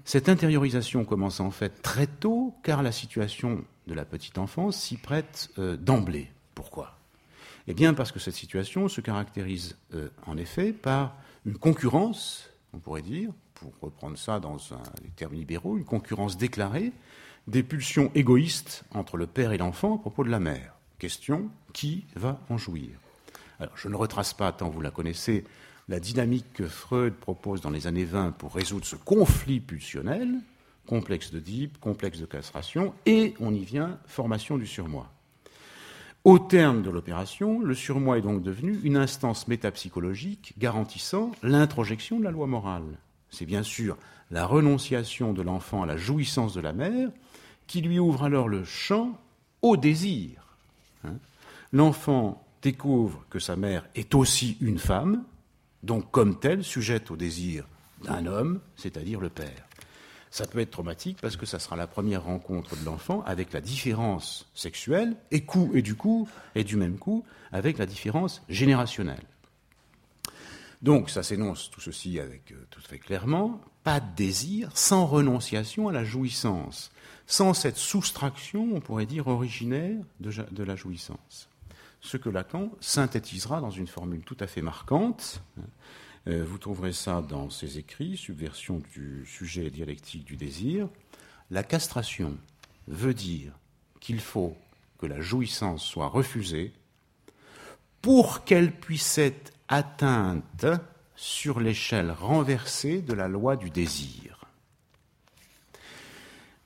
[0.05, 4.97] Cette intériorisation commence en fait très tôt, car la situation de la petite enfance s'y
[4.97, 6.31] prête euh, d'emblée.
[6.55, 6.99] Pourquoi?
[7.69, 11.15] Eh bien parce que cette situation se caractérise euh, en effet par
[11.47, 16.37] une concurrence, on pourrait dire, pour reprendre ça dans un, les termes libéraux, une concurrence
[16.37, 16.93] déclarée
[17.47, 20.75] des pulsions égoïstes entre le père et l'enfant à propos de la mère.
[20.99, 22.91] Question, qui va en jouir?
[23.59, 25.45] Alors, je ne retrace pas, tant vous la connaissez,
[25.89, 30.35] la dynamique que Freud propose dans les années 20 pour résoudre ce conflit pulsionnel,
[30.87, 31.43] complexe de
[31.81, 35.11] complexe de castration, et on y vient, formation du surmoi.
[36.25, 42.25] Au terme de l'opération, le surmoi est donc devenu une instance métapsychologique garantissant l'introjection de
[42.25, 42.97] la loi morale
[43.33, 43.97] c'est bien sûr
[44.31, 47.11] la renonciation de l'enfant à la jouissance de la mère,
[47.73, 49.19] qui lui ouvre alors le champ
[49.63, 50.59] au désir.
[51.05, 51.15] Hein.
[51.73, 55.25] L'enfant découvre que sa mère est aussi une femme,
[55.83, 57.67] donc comme telle sujette au désir
[58.05, 59.67] d'un homme, c'est-à-dire le père.
[60.31, 63.63] Ça peut être traumatique parce que ça sera la première rencontre de l'enfant avec la
[63.63, 65.41] différence sexuelle et
[65.81, 69.25] du coup et du même coup avec la différence générationnelle.
[70.83, 73.63] Donc, ça s'énonce tout ceci avec tout à fait clairement.
[73.83, 76.92] Pas de désir sans renonciation à la jouissance,
[77.27, 81.49] sans cette soustraction, on pourrait dire, originaire de, la jouissance.
[82.01, 85.43] Ce que Lacan synthétisera dans une formule tout à fait marquante.
[86.29, 90.89] Euh, vous trouverez ça dans ses écrits, Subversion du sujet dialectique du désir.
[91.51, 92.37] La castration
[92.89, 93.53] veut dire
[94.01, 94.57] qu'il faut
[94.99, 96.73] que la jouissance soit refusée
[98.01, 100.67] pour qu'elle puisse être atteinte
[101.17, 104.32] sur l'échelle renversée de la loi du désir.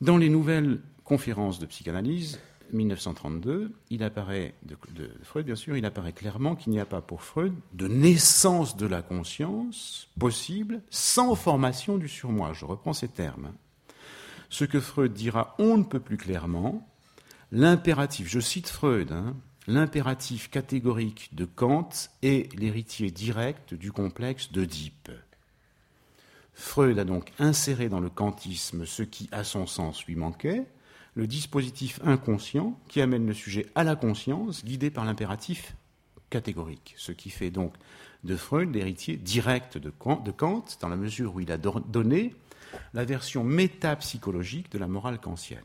[0.01, 2.39] Dans les nouvelles conférences de psychanalyse,
[2.73, 4.77] 1932, il apparaît, de,
[5.23, 8.87] Freud bien sûr, il apparaît clairement qu'il n'y a pas pour Freud de naissance de
[8.87, 12.53] la conscience possible sans formation du surmoi.
[12.53, 13.53] Je reprends ces termes.
[14.51, 16.87] Ce que Freud dira on ne peut plus clairement,
[17.51, 19.35] l'impératif, je cite Freud, hein,
[19.67, 21.89] l'impératif catégorique de Kant
[22.23, 25.11] est l'héritier direct du complexe d'Oedipe.
[26.59, 30.65] Freud a donc inséré dans le kantisme ce qui, à son sens, lui manquait,
[31.15, 35.77] le dispositif inconscient qui amène le sujet à la conscience, guidé par l'impératif
[36.31, 37.75] catégorique, ce qui fait donc
[38.25, 42.35] de Freud l'héritier direct de Kant, dans la mesure où il a donné
[42.95, 45.61] la version métapsychologique de la morale kantienne.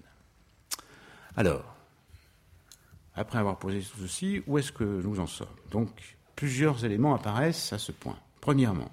[1.37, 1.77] Alors,
[3.15, 5.47] après avoir posé tout ceci, où est-ce que nous en sommes?
[5.71, 8.19] Donc, plusieurs éléments apparaissent à ce point.
[8.41, 8.91] Premièrement,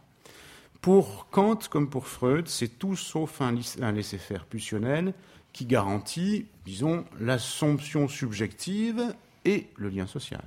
[0.81, 3.53] pour Kant comme pour Freud, c'est tout sauf un,
[3.93, 5.13] laisser-faire pulsionnel
[5.53, 9.15] qui garantit, disons, l'assomption subjective
[9.45, 10.45] et le lien social.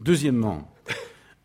[0.00, 0.70] Deuxièmement,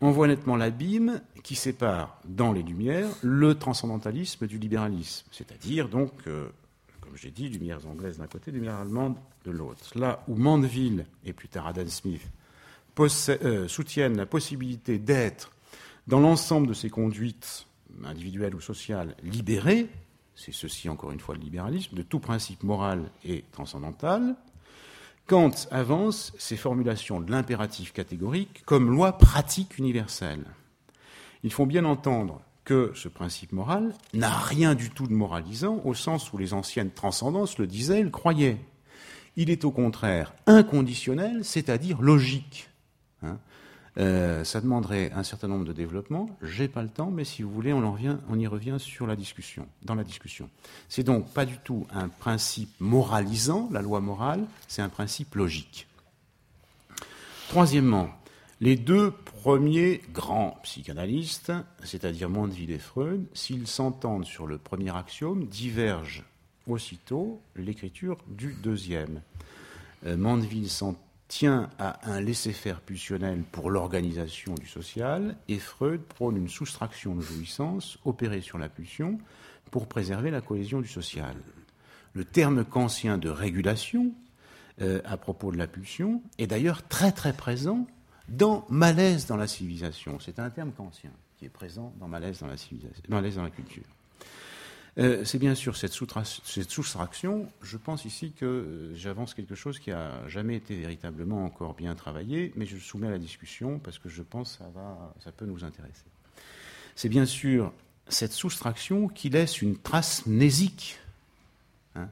[0.00, 6.12] on voit nettement l'abîme qui sépare dans les Lumières le transcendantalisme du libéralisme, c'est-à-dire donc
[6.26, 6.48] euh,
[7.10, 9.98] comme j'ai dit, lumières anglaises d'un côté, lumières allemandes de l'autre.
[9.98, 12.22] Là où Mandeville et plus tard Adam Smith
[13.00, 15.50] euh, soutiennent la possibilité d'être,
[16.06, 17.66] dans l'ensemble de ces conduites
[18.04, 19.88] individuelles ou sociales, libérées,
[20.34, 24.36] c'est ceci encore une fois le libéralisme, de tout principe moral et transcendantal,
[25.26, 30.44] Kant avance ces formulations de l'impératif catégorique comme loi pratique universelle.
[31.44, 35.94] Il faut bien entendre que ce principe moral n'a rien du tout de moralisant au
[35.94, 38.58] sens où les anciennes transcendances le disaient, le croyaient.
[39.36, 42.68] Il est au contraire inconditionnel, c'est-à-dire logique.
[43.22, 43.38] Hein.
[43.98, 46.28] Euh, ça demanderait un certain nombre de développements.
[46.42, 49.94] J'ai pas le temps, mais si vous voulez, on, y revient sur la discussion, dans
[49.94, 50.48] la discussion.
[50.88, 55.86] C'est donc pas du tout un principe moralisant, la loi morale, c'est un principe logique.
[57.48, 58.10] Troisièmement,
[58.60, 65.46] les deux premiers grands psychanalystes, c'est-à-dire Mondeville et Freud, s'ils s'entendent sur le premier axiome,
[65.46, 66.24] divergent
[66.68, 69.22] aussitôt l'écriture du deuxième.
[70.06, 70.94] Euh, Mandeville s'en
[71.30, 77.20] tient à un laisser-faire pulsionnel pour l'organisation du social, et Freud prône une soustraction de
[77.20, 79.16] jouissance opérée sur la pulsion
[79.70, 81.36] pour préserver la cohésion du social.
[82.14, 84.12] Le terme kantien de régulation,
[84.82, 87.86] euh, à propos de la pulsion, est d'ailleurs très très présent
[88.28, 90.18] dans malaise dans la civilisation.
[90.18, 93.50] C'est un terme kantien qui est présent dans malaise dans la civilisation, malaise dans la
[93.50, 93.84] culture.
[94.98, 97.46] Euh, c'est bien sûr cette, soustraction.
[97.62, 101.94] Je pense ici que euh, j'avance quelque chose qui n'a jamais été véritablement encore bien
[101.94, 104.64] travaillé, mais je le soumets à la discussion parce que je pense que
[105.22, 106.04] ça, peut nous intéresser.
[106.96, 107.72] C'est bien sûr
[108.08, 110.98] cette soustraction qui laisse une trace mnésique
[111.94, 112.08] hein,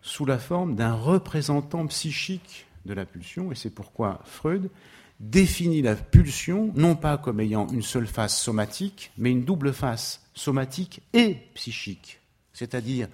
[0.00, 4.70] sous la forme d'un représentant psychique de la pulsion, et c'est pourquoi Freud
[5.20, 10.22] définit la pulsion non pas comme ayant une seule face somatique, mais une double face
[10.34, 12.21] somatique et psychique.
[12.52, 13.08] C'est-à-dire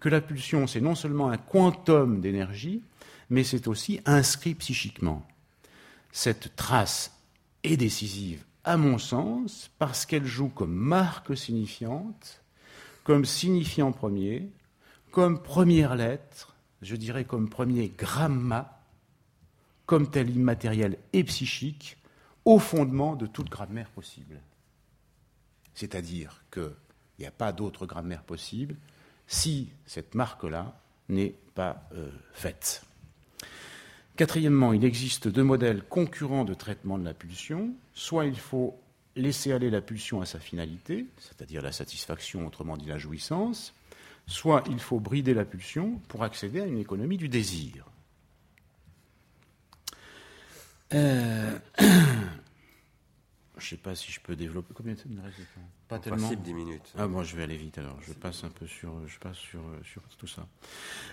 [0.00, 2.82] que la pulsion, c'est non seulement un quantum d'énergie,
[3.30, 5.26] mais c'est aussi inscrit psychiquement.
[6.12, 7.12] Cette trace
[7.64, 12.42] est décisive, à mon sens, parce qu'elle joue comme marque signifiante,
[13.04, 14.48] comme signifiant premier,
[15.10, 18.78] comme première lettre, je dirais comme premier gramma
[19.88, 21.96] comme tel immatériel et psychique,
[22.44, 24.38] au fondement de toute grammaire possible.
[25.72, 26.44] C'est-à-dire
[27.18, 28.76] qu'il n'y a pas d'autre grammaire possible
[29.26, 30.78] si cette marque-là
[31.08, 32.84] n'est pas euh, faite.
[34.14, 37.72] Quatrièmement, il existe deux modèles concurrents de traitement de la pulsion.
[37.92, 38.78] Soit il faut
[39.16, 43.74] laisser aller la pulsion à sa finalité, c'est-à-dire la satisfaction, autrement dit la jouissance,
[44.28, 47.84] soit il faut brider la pulsion pour accéder à une économie du désir.
[50.94, 51.58] Euh,
[53.58, 54.74] je sais pas si je peux développer.
[54.74, 55.36] Combien de temps il reste
[55.88, 56.18] Pas en tellement.
[56.18, 56.92] Principe 10 minutes.
[56.98, 57.98] Ah bon, je vais aller vite alors.
[58.06, 60.46] Je passe un peu sur, je passe sur, sur tout ça.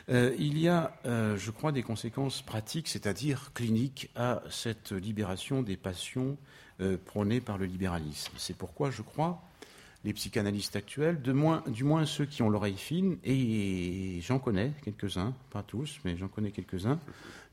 [0.10, 5.62] Euh, il y a, euh, je crois, des conséquences pratiques, c'est-à-dire cliniques, à cette libération
[5.62, 6.38] des passions
[6.82, 8.34] euh, prônées par le libéralisme.
[8.38, 9.42] C'est pourquoi je crois
[10.06, 15.64] les psychanalystes actuels, du moins ceux qui ont l'oreille fine, et j'en connais quelques-uns, pas
[15.64, 17.00] tous, mais j'en connais quelques-uns,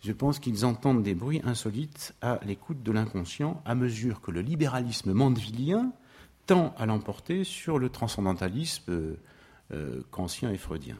[0.04, 4.42] je pense qu'ils entendent des bruits insolites à l'écoute de l'inconscient à mesure que le
[4.42, 5.92] libéralisme mandevillien
[6.46, 9.16] tend à l'emporter sur le transcendantalisme euh,
[9.72, 10.96] euh, kantien et freudien.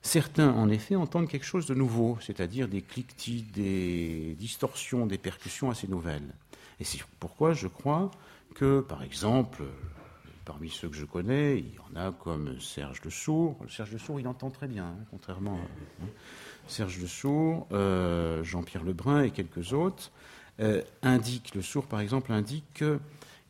[0.00, 5.70] Certains, en effet, entendent quelque chose de nouveau, c'est-à-dire des cliquetis, des distorsions, des percussions
[5.70, 6.34] assez nouvelles.
[6.80, 8.10] Et c'est pourquoi je crois
[8.54, 9.62] que, par exemple,
[10.44, 13.56] Parmi ceux que je connais, il y en a comme Serge Le Sourd.
[13.68, 16.08] Serge Le Sourd, il entend très bien, hein, contrairement à hein.
[16.66, 20.10] Serge Le Sourd, euh, Jean-Pierre Lebrun et quelques autres.
[20.60, 22.98] Euh, indique, Le Sourd par exemple, indique que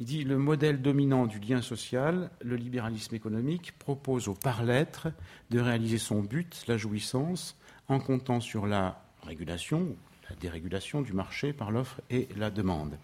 [0.00, 5.08] il dit le modèle dominant du lien social, le libéralisme économique, propose au par-l'être
[5.50, 7.56] de réaliser son but, la jouissance,
[7.88, 9.94] en comptant sur la régulation,
[10.28, 12.98] la dérégulation du marché par l'offre et la demande.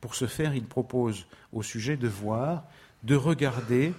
[0.00, 2.64] Pour ce faire, il propose au sujet de voir
[3.02, 3.92] de regarder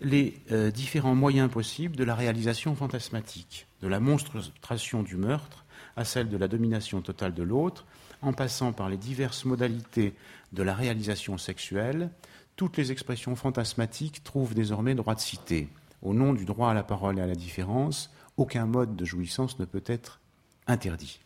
[0.00, 5.64] les euh, différents moyens possibles de la réalisation fantasmatique, de la monstration du meurtre
[5.96, 7.84] à celle de la domination totale de l'autre,
[8.22, 10.14] en passant par les diverses modalités
[10.52, 12.10] de la réalisation sexuelle,
[12.56, 15.68] toutes les expressions fantasmatiques trouvent désormais droit de citer.
[16.02, 19.58] Au nom du droit à la parole et à la différence, aucun mode de jouissance
[19.58, 20.20] ne peut être
[20.66, 21.20] interdit.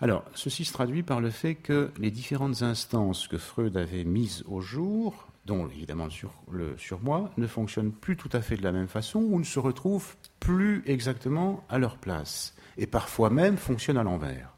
[0.00, 4.44] Alors, ceci se traduit par le fait que les différentes instances que Freud avait mises
[4.46, 6.08] au jour dont évidemment
[6.50, 9.58] le, surmoi, ne fonctionnent plus tout à fait de la même façon ou ne se
[9.58, 14.56] retrouvent plus exactement à leur place, et parfois même fonctionnent à l'envers.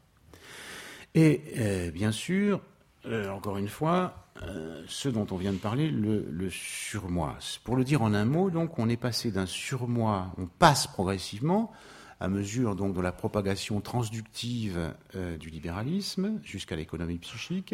[1.15, 2.61] Et euh, bien sûr,
[3.05, 7.37] euh, encore une fois, euh, ce dont on vient de parler, le, le, surmoi.
[7.63, 11.71] Pour le dire en un mot, donc, on est passé d'un surmoi, on passe progressivement
[12.21, 14.93] à mesure donc de la propagation transductive
[15.39, 17.73] du libéralisme jusqu'à l'économie psychique,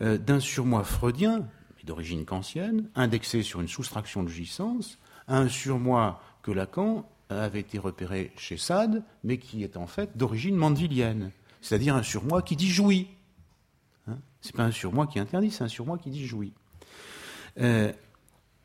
[0.00, 1.48] d'un surmoi freudien,
[1.84, 8.32] d'origine kantienne, indexé sur une soustraction de jouissance, un surmoi que Lacan avait été repéré
[8.36, 11.30] chez Sade, mais qui est en fait d'origine mandevilienne,
[11.60, 13.08] c'est-à-dire un surmoi qui dit jouit.
[14.06, 16.52] Hein Ce n'est pas un surmoi qui interdit, c'est un surmoi qui dit jouit.
[17.60, 17.92] Euh,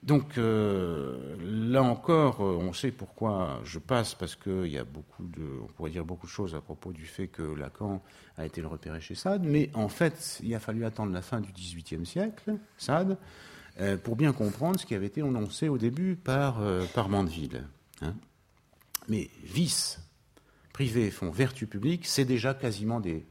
[0.01, 5.25] donc euh, là encore, euh, on sait pourquoi je passe, parce qu'il y a beaucoup
[5.25, 8.01] de, on pourrait dire beaucoup de choses à propos du fait que Lacan
[8.37, 11.41] a été le repéré chez Sade, mais en fait, il a fallu attendre la fin
[11.41, 13.17] du XVIIIe siècle, Sade,
[13.81, 16.61] euh, pour bien comprendre ce qui avait été annoncé au début par,
[16.93, 17.65] par Mandeville.
[18.01, 18.13] Hein.
[19.09, 19.99] Mais vice
[20.71, 23.25] privé font vertu publique, c'est déjà quasiment des,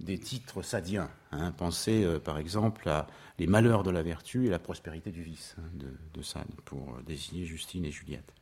[0.00, 1.08] des titres sadiens.
[1.32, 1.52] Hein.
[1.52, 3.06] Pensez par exemple à
[3.40, 7.02] Les malheurs de la vertu et la prospérité du vice hein, de, Sade pour euh,
[7.06, 8.34] désigner Justine et Juliette.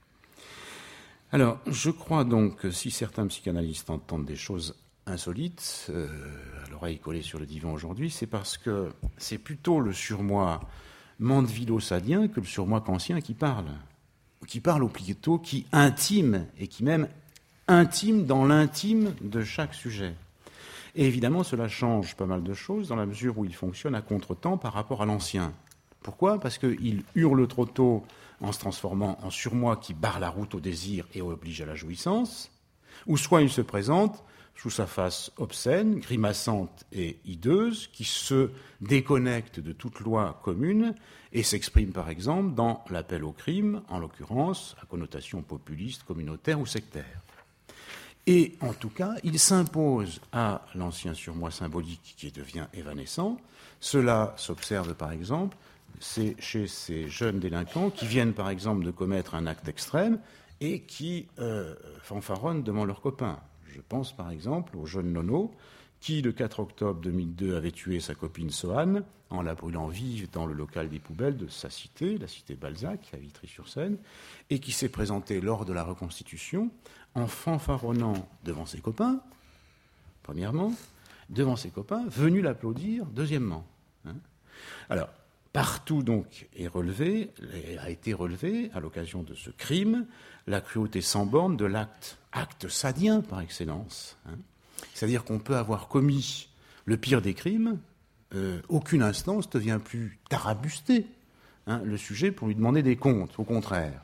[1.30, 4.74] Alors, je crois donc que si certains psychanalystes entendent des choses
[5.07, 6.09] insolites, euh,
[6.66, 10.59] à l'oreille collée sur le divan aujourd'hui, c'est parce que c'est plutôt le surmoi
[11.20, 13.70] mandevillo-sadien que le surmoi kantien qui parle.
[14.49, 17.07] Qui parle au plutôt, qui intime, et qui même
[17.68, 20.16] intime dans l'intime de chaque sujet.
[20.99, 24.03] Et évidemment, cela change pas mal de choses dans la mesure où il fonctionne à
[24.03, 25.53] contre-temps par rapport à l'ancien.
[26.03, 26.40] Pourquoi?
[26.40, 28.03] Parce qu'il hurle trop tôt
[28.40, 31.76] en se transformant en surmoi qui barre la route au désir et oblige à la
[31.76, 32.51] jouissance,
[33.07, 34.24] ou soit il se présente
[34.57, 40.96] sous sa face obscène, grimaçante et hideuse, qui se déconnecte de toute loi commune
[41.32, 46.66] et s'exprime par exemple dans l'appel au crime, en l'occurrence à connotation populiste, communautaire ou
[46.66, 47.22] sectaire.
[48.27, 53.39] Et en tout cas, il s'impose à l'ancien surmoi symbolique qui devient évanescent.
[53.81, 55.57] Cela s'observe par exemple
[56.01, 60.21] chez ces jeunes délinquants qui viennent par exemple de commettre un acte extrême
[60.61, 63.39] et qui euh, fanfaronnent devant leurs copains.
[63.66, 65.55] Je pense par exemple au jeune Nono
[66.01, 70.47] qui, le 4 octobre 2002, avait tué sa copine Sohan en la brûlant vive dans
[70.47, 73.99] le local des poubelles de sa cité, la cité Balzac, à Vitry-sur-Seine,
[74.49, 76.71] et qui s'est présenté lors de la reconstitution
[77.15, 79.21] en fanfaronnant devant ses copains,
[80.23, 80.73] premièrement,
[81.31, 83.67] devant ses copains, venus l'applaudir, deuxièmement.
[84.07, 84.15] Hein.
[84.89, 85.09] Alors,
[85.53, 87.31] partout donc est relevé,
[87.81, 90.07] a été relevé, à l'occasion de ce crime,
[90.47, 94.17] la cruauté sans borne de l'acte, acte sadien par excellence.
[94.27, 94.37] Hein.
[94.95, 96.49] C'est-à-dire qu'on peut avoir commis
[96.85, 97.79] le pire des crimes,
[98.35, 101.07] euh, aucune instance ne vient plus tarabuster
[101.67, 104.03] hein, le sujet pour lui demander des comptes, au contraire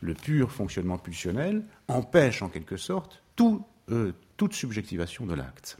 [0.00, 3.22] le pur fonctionnement pulsionnel empêche en quelque sorte
[3.90, 5.78] euh, toute subjectivation de l'acte.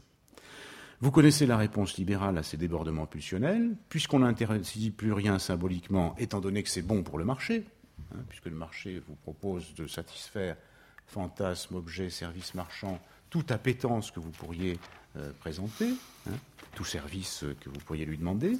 [0.99, 6.41] Vous connaissez la réponse libérale à ces débordements pulsionnels, puisqu'on n'interdit plus rien symboliquement, étant
[6.41, 7.65] donné que c'est bon pour le marché,
[8.13, 10.57] hein, puisque le marché vous propose de satisfaire
[11.07, 12.99] fantasmes, objets, services marchands,
[13.29, 14.77] toute appétence que vous pourriez
[15.17, 15.89] euh, présenter,
[16.29, 16.35] hein,
[16.75, 18.59] tout service que vous pourriez lui demander.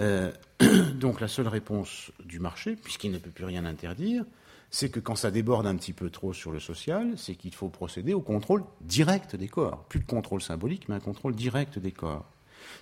[0.00, 0.32] Euh,
[0.94, 4.24] donc la seule réponse du marché, puisqu'il ne peut plus rien interdire,
[4.70, 7.68] c'est que quand ça déborde un petit peu trop sur le social, c'est qu'il faut
[7.68, 9.84] procéder au contrôle direct des corps.
[9.84, 12.26] Plus de contrôle symbolique, mais un contrôle direct des corps.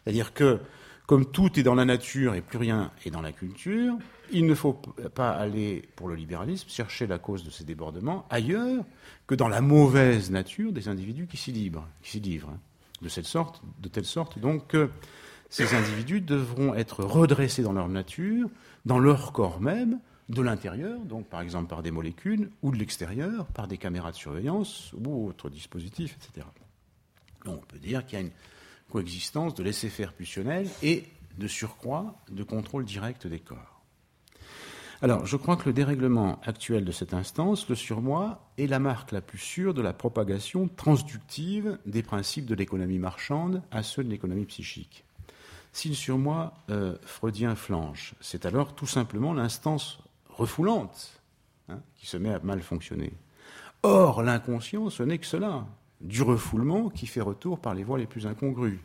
[0.03, 0.59] C'est-à-dire que,
[1.07, 3.97] comme tout est dans la nature et plus rien est dans la culture,
[4.33, 4.75] il ne faut
[5.15, 8.85] pas aller, pour le libéralisme, chercher la cause de ces débordements ailleurs
[9.29, 11.87] que dans la mauvaise nature des individus qui s'y livrent.
[12.03, 12.61] Qui s'y livrent hein.
[13.03, 14.91] de, de telle sorte donc que
[15.49, 18.49] ces individus devront être redressés dans leur nature,
[18.85, 23.47] dans leur corps même, de l'intérieur, donc par exemple par des molécules, ou de l'extérieur,
[23.47, 26.47] par des caméras de surveillance ou autres dispositifs, etc.
[27.45, 28.33] Donc on peut dire qu'il y a une
[28.91, 31.05] coexistence de laisser-faire pulsionnel et
[31.39, 33.77] de surcroît de contrôle direct des corps.
[35.03, 39.13] Alors, je crois que le dérèglement actuel de cette instance, le surmoi, est la marque
[39.13, 44.09] la plus sûre de la propagation transductive des principes de l'économie marchande à ceux de
[44.09, 45.05] l'économie psychique.
[45.73, 49.99] Si le surmoi euh, freudien flanche, c'est alors tout simplement l'instance
[50.37, 51.21] refoulante
[51.69, 53.13] hein, qui se met à mal fonctionner.
[53.83, 55.67] Or, l'inconscient, ce n'est que cela,
[56.01, 58.81] du refoulement qui fait retour par les voies les plus incongrues.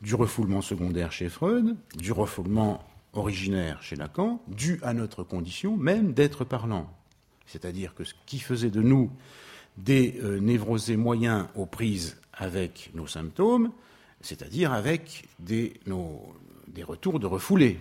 [0.00, 6.12] Du refoulement secondaire chez Freud, du refoulement originaire chez Lacan, dû à notre condition même
[6.12, 6.90] d'être parlant.
[7.46, 9.10] C'est-à-dire que ce qui faisait de nous
[9.76, 13.72] des euh, névrosés moyens aux prises avec nos symptômes,
[14.20, 15.74] c'est-à-dire avec des,
[16.68, 17.78] des retours de refoulés.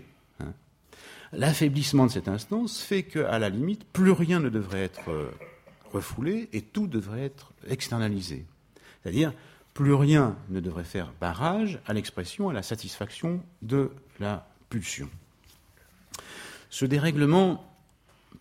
[1.31, 5.29] L'affaiblissement de cette instance fait qu'à la limite, plus rien ne devrait être euh,
[5.93, 8.45] refoulé et tout devrait être externalisé.
[9.01, 9.33] C'est-à-dire,
[9.73, 15.09] plus rien ne devrait faire barrage à l'expression, à la satisfaction de la pulsion.
[16.69, 17.63] Ce dérèglement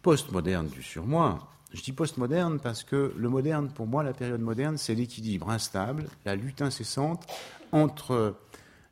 [0.02, 4.78] postmoderne du surmoi, je dis postmoderne parce que le moderne, pour moi, la période moderne,
[4.78, 7.26] c'est l'équilibre instable, la lutte incessante
[7.72, 8.34] entre,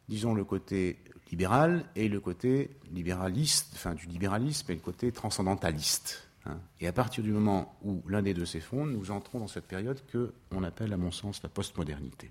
[0.08, 0.98] disons, le côté
[1.30, 6.28] libéral et le côté libéraliste, enfin du libéralisme et le côté transcendentaliste.
[6.46, 6.58] Hein.
[6.80, 10.00] Et à partir du moment où l'un des deux s'effondre, nous entrons dans cette période
[10.12, 12.30] que on appelle, à mon sens, la postmodernité.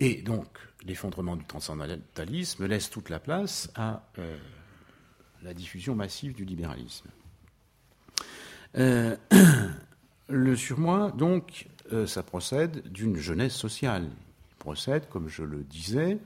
[0.00, 0.48] Et donc,
[0.84, 4.36] l'effondrement du transcendantalisme laisse toute la place à euh,
[5.42, 7.08] la diffusion massive du libéralisme.
[8.78, 9.16] Euh,
[10.28, 14.08] le surmoi, donc, euh, ça procède d'une jeunesse sociale.
[14.50, 16.18] Il procède, comme je le disais,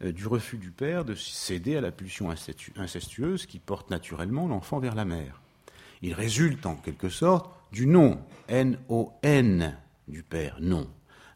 [0.00, 2.30] du refus du père de céder à la pulsion
[2.76, 5.40] incestueuse qui porte naturellement l'enfant vers la mère.
[6.02, 8.18] Il résulte en quelque sorte du nom,
[8.48, 9.76] N-O-N,
[10.08, 10.88] du père, non,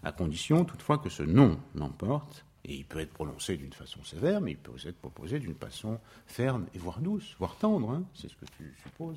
[0.03, 4.41] à condition toutefois que ce nom l'emporte, et il peut être prononcé d'une façon sévère,
[4.41, 8.05] mais il peut aussi être proposé d'une façon ferme et voire douce, voire tendre, hein.
[8.15, 9.17] c'est ce que tu supposes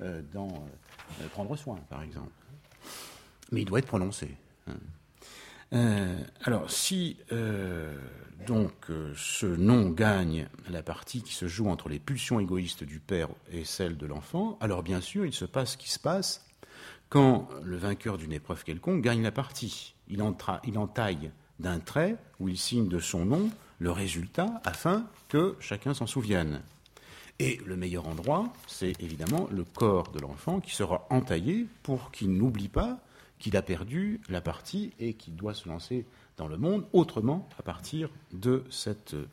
[0.00, 0.48] euh, dans
[1.20, 2.32] euh, Prendre soin, par exemple.
[3.52, 4.34] Mais il doit être prononcé.
[4.66, 4.74] Hein.
[5.74, 7.96] Euh, alors, si euh,
[8.46, 13.00] donc euh, ce nom gagne la partie qui se joue entre les pulsions égoïstes du
[13.00, 16.46] père et celles de l'enfant, alors bien sûr, il se passe ce qui se passe
[17.08, 19.94] quand le vainqueur d'une épreuve quelconque gagne la partie.
[20.08, 20.22] Il,
[20.64, 25.94] il entaille d'un trait où il signe de son nom le résultat afin que chacun
[25.94, 26.62] s'en souvienne.
[27.40, 32.32] Et le meilleur endroit, c'est évidemment le corps de l'enfant qui sera entaillé pour qu'il
[32.32, 33.00] n'oublie pas
[33.44, 36.06] qu'il a perdu la partie et qu'il doit se lancer
[36.38, 39.28] dans le monde autrement à partir de cet euh,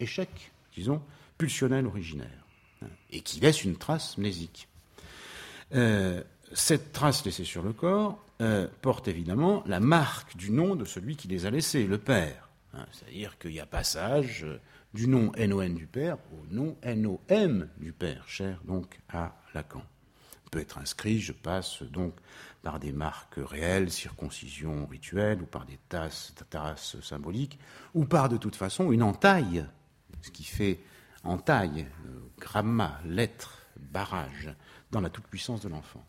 [0.00, 1.00] échec, disons,
[1.38, 2.44] pulsionnel originaire,
[2.82, 4.68] hein, et qui laisse une trace mnésique.
[5.74, 6.22] Euh,
[6.52, 11.16] cette trace laissée sur le corps euh, porte évidemment la marque du nom de celui
[11.16, 12.50] qui les a laissés, le père.
[12.74, 14.44] Hein, c'est-à-dire qu'il y a passage
[14.92, 19.84] du nom NON du père au nom NOM du père, cher donc à Lacan
[20.52, 22.14] peut être inscrit, je passe donc
[22.62, 27.58] par des marques réelles, circoncision rituelle, ou par des tasses, tasses symboliques,
[27.94, 29.64] ou par de toute façon une entaille,
[30.20, 30.78] ce qui fait
[31.24, 34.54] entaille, euh, gramma, lettre, barrage,
[34.90, 36.04] dans la toute-puissance de l'enfant.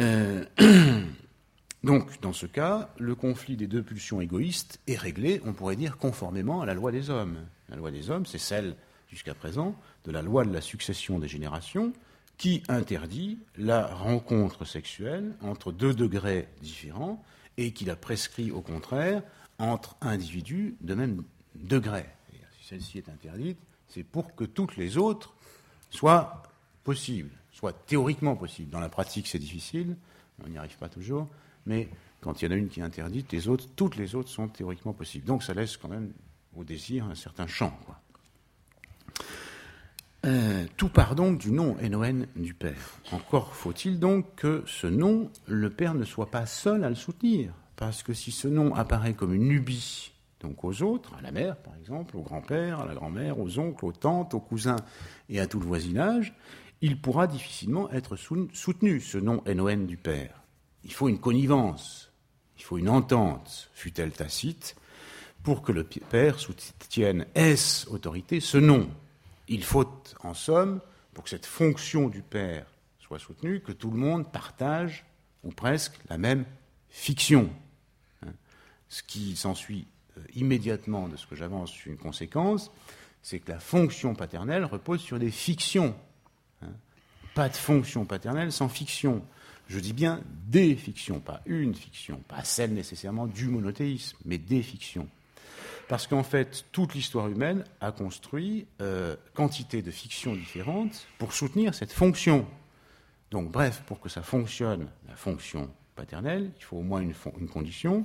[0.00, 0.44] Euh,
[1.84, 5.98] donc, dans ce cas, le conflit des deux pulsions égoïstes est réglé, on pourrait dire,
[5.98, 7.38] conformément à la loi des hommes.
[7.68, 8.74] La loi des hommes, c'est celle,
[9.08, 11.92] jusqu'à présent, de la loi de la succession des générations,
[12.38, 17.22] qui interdit la rencontre sexuelle entre deux degrés différents
[17.56, 19.22] et qui la prescrit au contraire
[19.58, 21.22] entre individus de même
[21.54, 22.04] degré.
[22.58, 23.58] si celle-ci est interdite,
[23.88, 25.34] c'est pour que toutes les autres
[25.90, 26.42] soient
[26.84, 28.70] possibles, soient théoriquement possibles.
[28.70, 29.96] Dans la pratique, c'est difficile,
[30.44, 31.28] on n'y arrive pas toujours,
[31.64, 31.88] mais
[32.20, 34.48] Quand il y en a une qui est interdite, les autres, toutes les autres sont
[34.48, 35.24] théoriquement possibles.
[35.26, 36.12] Donc ça laisse quand même
[36.56, 37.78] au désir un certain champ.
[40.26, 43.00] Euh, tout part donc du nom NON du Père.
[43.12, 47.52] Encore faut-il donc que ce nom, le Père ne soit pas seul à le soutenir.
[47.76, 51.56] Parce que si ce nom apparaît comme une lubie, donc aux autres, à la mère
[51.56, 54.76] par exemple, au grand-père, à la grand-mère, aux oncles, aux tantes, aux cousins
[55.28, 56.34] et à tout le voisinage,
[56.80, 60.42] il pourra difficilement être soutenu, ce nom NON du Père.
[60.82, 62.10] Il faut une connivence,
[62.58, 64.74] il faut une entente, fut-elle tacite,
[65.44, 68.88] pour que le Père soutienne, est autorité, ce nom?
[69.48, 70.80] Il faut, en somme,
[71.14, 72.66] pour que cette fonction du Père
[72.98, 75.04] soit soutenue, que tout le monde partage,
[75.44, 76.44] ou presque, la même
[76.90, 77.50] fiction.
[78.24, 78.32] Hein.
[78.88, 79.86] Ce qui s'ensuit
[80.18, 82.70] euh, immédiatement de ce que j'avance, une conséquence,
[83.22, 85.94] c'est que la fonction paternelle repose sur des fictions.
[86.62, 86.72] Hein.
[87.34, 89.24] Pas de fonction paternelle sans fiction.
[89.68, 94.62] Je dis bien des fictions, pas une fiction, pas celle nécessairement du monothéisme, mais des
[94.62, 95.08] fictions.
[95.88, 101.74] Parce qu'en fait, toute l'histoire humaine a construit euh, quantité de fictions différentes pour soutenir
[101.74, 102.44] cette fonction.
[103.30, 107.14] Donc, bref, pour que ça fonctionne, la fonction paternelle, il faut au moins une,
[107.48, 108.04] condition,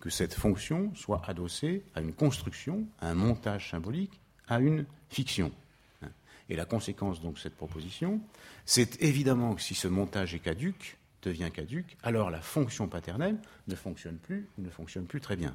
[0.00, 5.52] que cette fonction soit adossée à une construction, à un montage symbolique, à une fiction.
[6.48, 8.20] Et la conséquence donc de cette proposition,
[8.64, 13.36] c'est évidemment que si ce montage est caduque, devient caduque, alors la fonction paternelle
[13.68, 15.54] ne fonctionne plus, ne fonctionne plus très bien.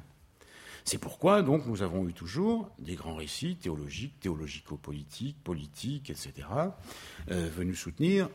[0.86, 6.32] C'est pourquoi donc nous avons eu toujours des grands récits théologiques, théologico-politiques, politiques, etc.,
[7.32, 8.28] euh, venus soutenir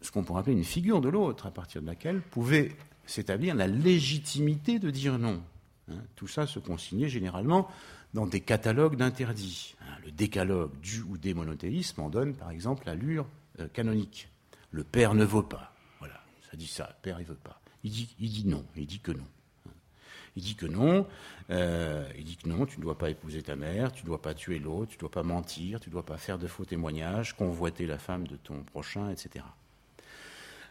[0.00, 2.74] ce qu'on pourrait appeler une figure de l'autre, à partir de laquelle pouvait
[3.04, 5.42] s'établir la légitimité de dire non.
[5.90, 7.68] Hein, tout ça se consignait généralement
[8.14, 9.76] dans des catalogues d'interdits.
[9.82, 13.26] Hein, le décalogue du ou des monothéismes en donne par exemple l'allure
[13.58, 14.30] euh, canonique.
[14.70, 15.74] Le père ne vaut pas.
[15.98, 16.18] Voilà,
[16.50, 16.96] ça dit ça.
[17.02, 17.60] Père, il veut pas.
[17.84, 18.64] Il dit, il dit non.
[18.74, 19.26] Il dit que non.
[20.40, 21.06] Il dit que non,
[21.50, 24.22] euh, il dit que non, tu ne dois pas épouser ta mère, tu ne dois
[24.22, 26.64] pas tuer l'autre, tu ne dois pas mentir, tu ne dois pas faire de faux
[26.64, 29.44] témoignages, convoiter la femme de ton prochain, etc.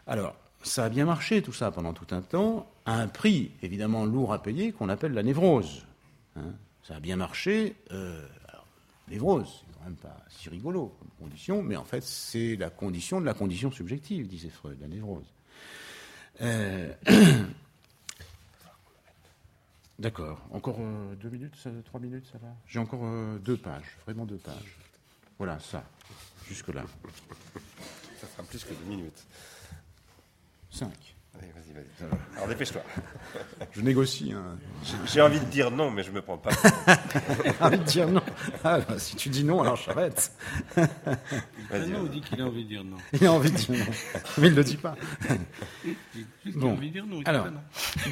[0.08, 4.04] Alors, ça a bien marché tout ça pendant tout un temps, à un prix évidemment
[4.04, 5.86] lourd à payer qu'on appelle la névrose.
[6.34, 6.52] Hein.
[6.82, 7.76] ça a bien marché.
[7.92, 8.66] Euh, alors,
[9.06, 13.20] névrose, c'est quand même pas si rigolo comme condition, mais en fait c'est la condition
[13.20, 15.32] de la condition subjective, disait Freud, la névrose.
[16.40, 16.92] Euh,
[20.00, 20.40] D'accord.
[20.50, 24.38] Encore euh, deux minutes, trois minutes, ça va J'ai encore euh, deux pages, vraiment deux
[24.38, 24.78] pages.
[25.36, 25.84] Voilà, ça,
[26.48, 26.84] jusque-là.
[28.18, 29.26] Ça fera plus que deux minutes.
[30.70, 31.14] Cinq.
[31.38, 32.36] Allez, vas-y, vas-y.
[32.36, 32.82] Alors dépêche-toi.
[33.72, 34.32] Je négocie.
[34.32, 34.58] Hein.
[35.06, 36.50] J'ai envie de dire non, mais je ne me prends pas.
[37.44, 38.22] J'ai envie de dire non.
[38.64, 40.32] Ah, bah, si tu dis non, alors j'arrête.
[40.76, 42.96] Non, dit qu'il a envie de dire non.
[43.12, 43.92] Il a envie de dire non.
[44.38, 44.96] Mais il ne le dit pas.
[46.54, 46.72] bon.
[46.72, 47.20] envie de dire non.
[47.26, 47.46] Alors,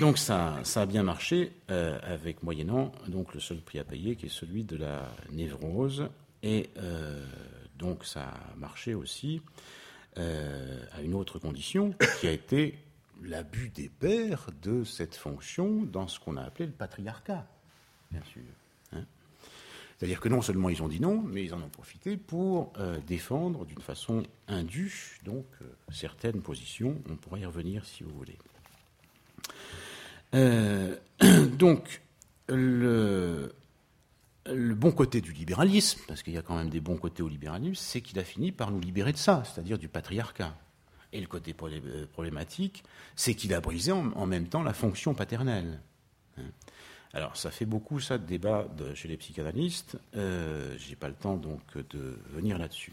[0.01, 4.17] donc ça, ça a bien marché euh, avec moyennant donc le seul prix à payer
[4.17, 6.09] qui est celui de la névrose.
[6.43, 7.25] Et euh,
[7.79, 9.41] donc ça a marché aussi
[10.19, 12.79] euh, à une autre condition qui a été
[13.23, 17.47] l'abus des pères de cette fonction dans ce qu'on a appelé le patriarcat,
[18.11, 18.43] bien sûr.
[18.93, 19.05] Hein.
[19.99, 22.99] C'est-à-dire que non seulement ils ont dit non, mais ils en ont profité pour euh,
[23.07, 27.01] défendre d'une façon indue donc euh, certaines positions.
[27.11, 28.39] On pourrait y revenir si vous voulez.
[30.35, 30.97] Euh,
[31.59, 32.03] donc
[32.49, 33.53] le,
[34.47, 37.29] le bon côté du libéralisme, parce qu'il y a quand même des bons côtés au
[37.29, 40.57] libéralisme, c'est qu'il a fini par nous libérer de ça, c'est-à-dire du patriarcat.
[41.13, 42.85] Et le côté euh, problématique,
[43.17, 45.81] c'est qu'il a brisé en, même temps la fonction paternelle.
[46.37, 46.43] Hein.
[47.15, 49.97] Alors, ça fait beaucoup, ça, de débat chez les psychanalystes.
[50.15, 52.93] Euh, Je n'ai pas le temps, donc, de venir là-dessus.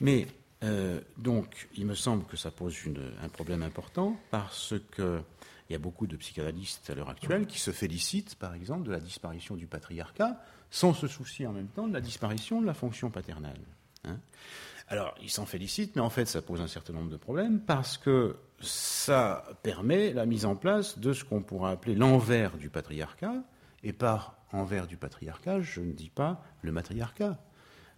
[0.00, 0.28] Mais,
[0.62, 2.76] euh, donc, il me semble que ça pose
[3.22, 5.22] un problème important parce qu'il
[5.70, 9.00] y a beaucoup de psychanalystes à l'heure actuelle qui se félicitent, par exemple, de la
[9.00, 13.10] disparition du patriarcat sans se soucier en même temps de la disparition de la fonction
[13.10, 13.60] paternelle.
[14.04, 14.18] Hein.
[14.88, 17.98] Alors, ils s'en félicitent, mais en fait, ça pose un certain nombre de problèmes parce
[17.98, 23.42] que ça permet la mise en place de ce qu'on pourrait appeler l'envers du patriarcat.
[23.82, 27.38] Et par envers du patriarcat, je ne dis pas le matriarcat.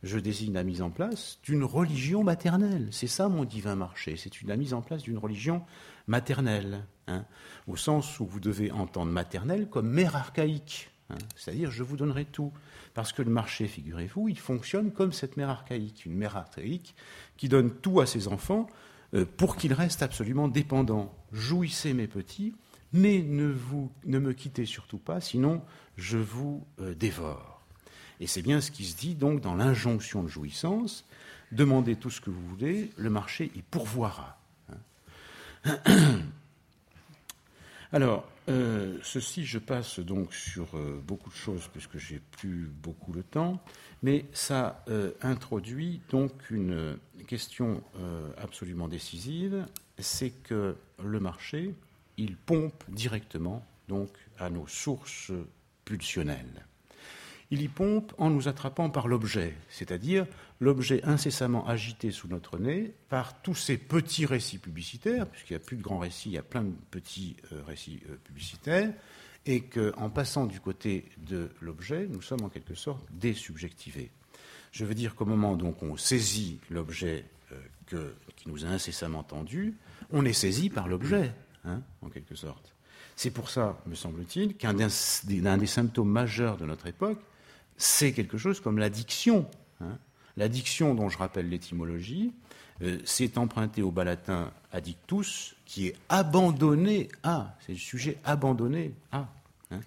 [0.02, 2.88] Je désigne la mise en place d'une religion maternelle.
[2.92, 4.16] C'est ça mon divin marché.
[4.16, 5.64] C'est la mise en place d'une religion
[6.06, 7.24] maternelle, hein,
[7.66, 10.90] au sens où vous devez entendre maternelle comme mère archaïque.
[11.10, 11.18] Hein.
[11.36, 12.52] C'est-à-dire, je vous donnerai tout.
[12.94, 16.94] Parce que le marché, figurez-vous, il fonctionne comme cette mère archaïque, une mère archaïque
[17.36, 18.66] qui donne tout à ses enfants
[19.14, 21.14] euh, pour qu'ils restent absolument dépendants.
[21.32, 22.54] Jouissez mes petits,
[22.92, 23.54] mais ne,
[24.04, 25.62] me quittez surtout pas, sinon
[25.96, 27.62] je vous euh, dévore.
[28.20, 31.04] Et c'est bien ce qui se dit donc dans l'injonction de jouissance.
[31.52, 34.38] Demandez tout ce que vous voulez, le marché y pourvoira.
[35.64, 35.78] Hein.
[37.92, 43.12] Alors, euh, ceci, je passe donc sur euh, beaucoup de choses puisque j'ai plus beaucoup
[43.12, 43.62] le temps,
[44.02, 47.82] mais ça euh, introduit donc une question
[48.38, 49.66] absolument décisive,
[49.98, 51.74] c'est que le marché,
[52.16, 55.32] il pompe directement donc à nos sources
[55.84, 56.67] pulsionnelles.
[57.50, 60.26] Il y pompe en nous attrapant par l'objet, c'est-à-dire
[60.60, 65.64] l'objet incessamment agité sous notre nez par tous ces petits récits publicitaires, puisqu'il n'y a
[65.64, 68.92] plus de grands récits, il y a plein de petits euh, récits euh, publicitaires,
[69.46, 74.10] et qu'en passant du côté de l'objet, nous sommes en quelque sorte désubjectivés.
[74.72, 77.24] Je veux dire qu'au moment donc on saisit l'objet
[77.94, 79.74] euh, qui nous a incessamment tendu,
[80.10, 81.32] on est saisi par l'objet,
[81.64, 82.74] hein, en quelque sorte.
[83.16, 87.18] C'est pour ça, me semble-t-il, qu'un des, symptômes majeurs de notre époque,
[87.78, 89.48] c'est quelque chose comme l'addiction.
[89.80, 89.98] Hein.
[90.36, 92.32] L'addiction, dont je rappelle l'étymologie,
[92.82, 98.92] euh, c'est emprunté au bas latin addictus, qui est abandonné à, c'est le sujet abandonné
[99.10, 99.28] à,
[99.70, 99.80] hein.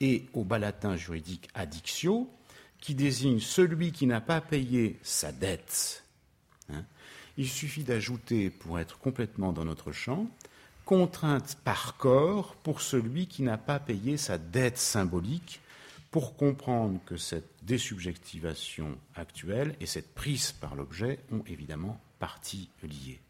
[0.00, 2.30] et au bas latin juridique addictio,
[2.80, 6.04] qui désigne celui qui n'a pas payé sa dette.
[6.72, 6.84] Hein.
[7.36, 10.26] Il suffit d'ajouter, pour être complètement dans notre champ,
[10.84, 15.60] contrainte par corps pour celui qui n'a pas payé sa dette symbolique,
[16.10, 23.20] pour comprendre que cette désubjectivation actuelle et cette prise par l'objet ont évidemment partie liée.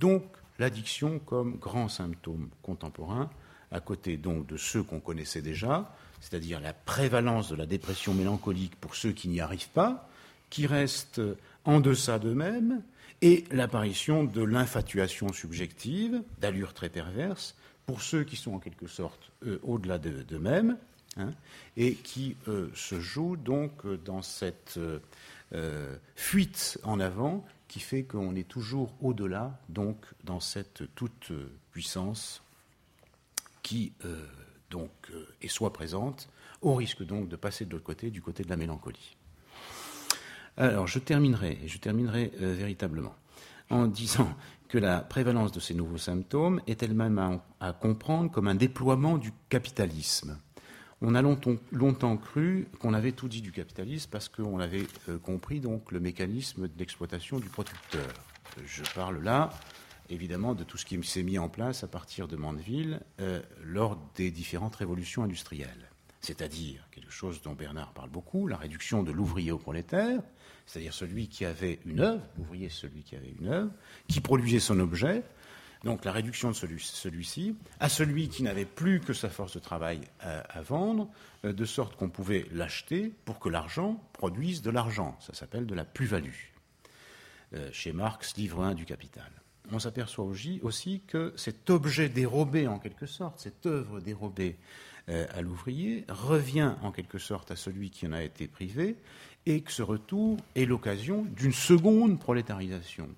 [0.00, 0.24] Donc,
[0.58, 3.30] l'addiction comme grand symptôme contemporain,
[3.70, 8.74] à côté donc de ceux qu'on connaissait déjà, c'est-à-dire la prévalence de la dépression mélancolique
[8.76, 10.08] pour ceux qui n'y arrivent pas,
[10.50, 11.22] qui restent
[11.64, 12.82] en deçà d'eux-mêmes,
[13.22, 17.54] et l'apparition de l'infatuation subjective, d'allure très perverse,
[17.86, 19.30] pour ceux qui sont en quelque sorte
[19.62, 20.76] au-delà d'eux-mêmes,
[21.16, 21.30] Hein,
[21.76, 24.80] et qui euh, se joue donc euh, dans cette
[25.52, 31.30] euh, fuite en avant qui fait qu'on est toujours au-delà, donc dans cette toute
[31.70, 32.42] puissance
[33.62, 33.92] qui
[34.70, 34.90] donc
[35.40, 36.28] est soit présente,
[36.60, 39.16] au risque donc de passer de l'autre côté, du côté de la mélancolie.
[40.56, 43.14] Alors je terminerai, et je terminerai véritablement,
[43.70, 44.36] en disant
[44.68, 49.32] que la prévalence de ces nouveaux symptômes est elle-même à comprendre comme un déploiement du
[49.48, 50.38] capitalisme
[51.06, 55.60] on a longtemps, cru qu'on avait tout dit du capitalisme parce qu'on avait euh, compris
[55.60, 58.08] donc le mécanisme d'exploitation du producteur.
[58.64, 59.50] Je parle là,
[60.08, 63.98] évidemment, de tout ce qui s'est mis en place à partir de Mandeville euh, lors
[64.16, 65.90] des différentes révolutions industrielles.
[66.20, 70.22] C'est-à-dire quelque chose dont Bernard parle beaucoup, la réduction de l'ouvrier au prolétaire,
[70.64, 73.70] c'est-à-dire celui qui avait une œuvre, l'ouvrier celui qui avait une œuvre,
[74.08, 75.22] qui produisait son objet,
[75.84, 80.00] donc la réduction de celui-ci, à celui qui n'avait plus que sa force de travail
[80.20, 81.08] à, vendre,
[81.44, 85.16] euh, de sorte qu'on pouvait l'acheter pour que l'argent produise de l'argent.
[85.20, 86.50] Ça s'appelle de la plus-value.
[87.54, 89.30] Euh, chez Marx, livre 1 du Capital.
[89.72, 90.26] On s'aperçoit
[90.62, 94.56] aussi que cet objet dérobé, en quelque sorte, cette œuvre dérobée
[95.08, 98.96] euh, à l'ouvrier, revient en quelque sorte à celui qui en a été privé,
[99.46, 103.08] et que ce retour est l'occasion d'une seconde prolétarisation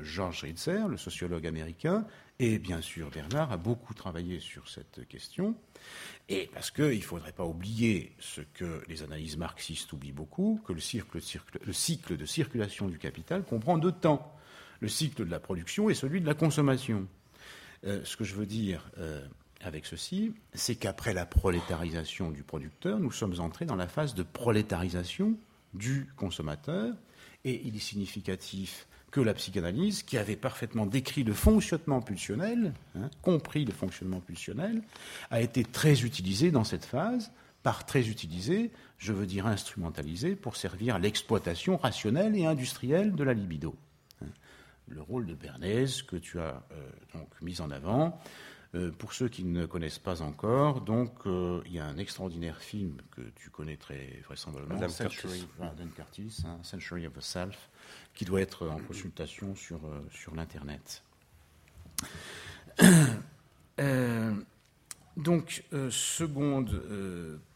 [0.00, 2.06] Georges Ritzer, le sociologue américain,
[2.38, 5.54] et bien sûr Bernard a beaucoup travaillé sur cette question.
[6.28, 10.72] Et parce qu'il ne faudrait pas oublier ce que les analyses marxistes oublient beaucoup, que
[10.72, 14.32] le, cycle de circulation du capital comprend deux temps.
[14.80, 17.06] Le cycle de la production et celui de la consommation.
[17.84, 19.26] Euh, ce que je veux dire euh,
[19.62, 24.22] avec ceci, c'est qu'après la prolétarisation du producteur, nous sommes entrés dans la phase de
[24.22, 25.38] prolétarisation
[25.72, 26.94] du consommateur.
[27.44, 28.86] Et il est significatif
[29.16, 34.82] que la psychanalyse, qui avait parfaitement décrit le fonctionnement pulsionnel, hein, compris le fonctionnement pulsionnel,
[35.30, 37.32] a été très utilisée dans cette phase.
[37.62, 43.24] Par très utilisée, je veux dire instrumentalisée pour servir à l'exploitation rationnelle et industrielle de
[43.24, 43.74] la libido.
[44.22, 44.26] Hein.
[44.86, 48.20] Le rôle de Bernays que tu as euh, donc mis en avant.
[48.74, 52.58] Euh, pour ceux qui ne connaissent pas encore, donc euh, il y a un extraordinaire
[52.58, 55.46] film que tu connais très vraisemblablement, Century,
[55.94, 57.70] Curtis, hein, Century of the Self,
[58.14, 61.02] qui doit être en consultation sur, euh, sur l'Internet.
[63.78, 64.32] Euh,
[65.18, 66.82] donc, euh, seconde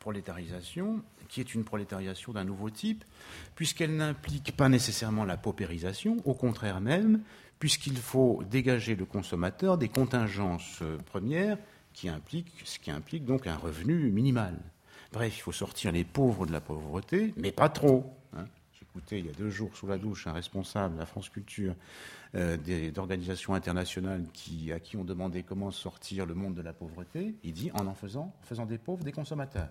[0.01, 3.07] prolétarisation, qui est une prolétarisation d'un nouveau type,
[3.55, 7.23] puisqu'elle n'implique pas nécessairement la paupérisation, au contraire même,
[7.59, 11.57] puisqu'il faut dégager le consommateur des contingences premières,
[11.95, 14.59] ce qui implique donc un revenu minimal.
[15.13, 18.15] Bref, il faut sortir les pauvres de la pauvreté, mais pas trop.
[18.93, 21.75] Écoutez, il y a deux jours sous la douche, un responsable de la France Culture
[22.35, 22.57] euh,
[22.91, 27.37] d'organisations internationales qui, à qui on demandait comment sortir le monde de la pauvreté.
[27.45, 29.69] Il dit en en faisant, faisant des pauvres des consommateurs.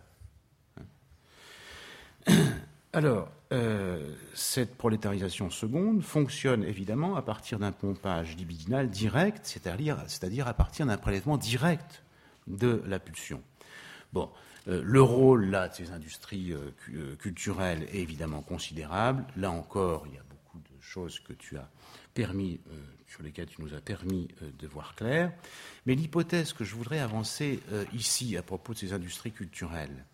[2.27, 2.33] Hein.
[2.93, 10.53] Alors, euh, cette prolétarisation seconde fonctionne évidemment à partir d'un pompage libidinal direct, c'est-à-dire à
[10.53, 12.03] partir d'un prélèvement direct
[12.47, 13.43] de la pulsion.
[14.11, 14.29] Bon,
[14.67, 16.53] le rôle là de ces industries
[17.19, 19.25] culturelles est évidemment considérable.
[19.35, 21.69] Là encore, il y a beaucoup de choses que tu as
[22.13, 22.59] permis,
[23.07, 24.27] sur lesquelles tu nous as permis
[24.59, 25.31] de voir clair.
[25.85, 27.59] Mais l'hypothèse que je voudrais avancer
[27.93, 30.05] ici à propos de ces industries culturelles,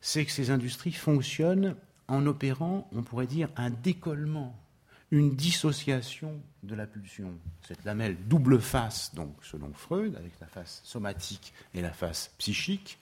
[0.00, 1.76] c'est que ces industries fonctionnent
[2.08, 4.56] en opérant, on pourrait dire, un décollement,
[5.10, 7.32] une dissociation de la pulsion.
[7.66, 12.98] Cette lamelle double face, donc selon Freud, avec la face somatique et la face psychique.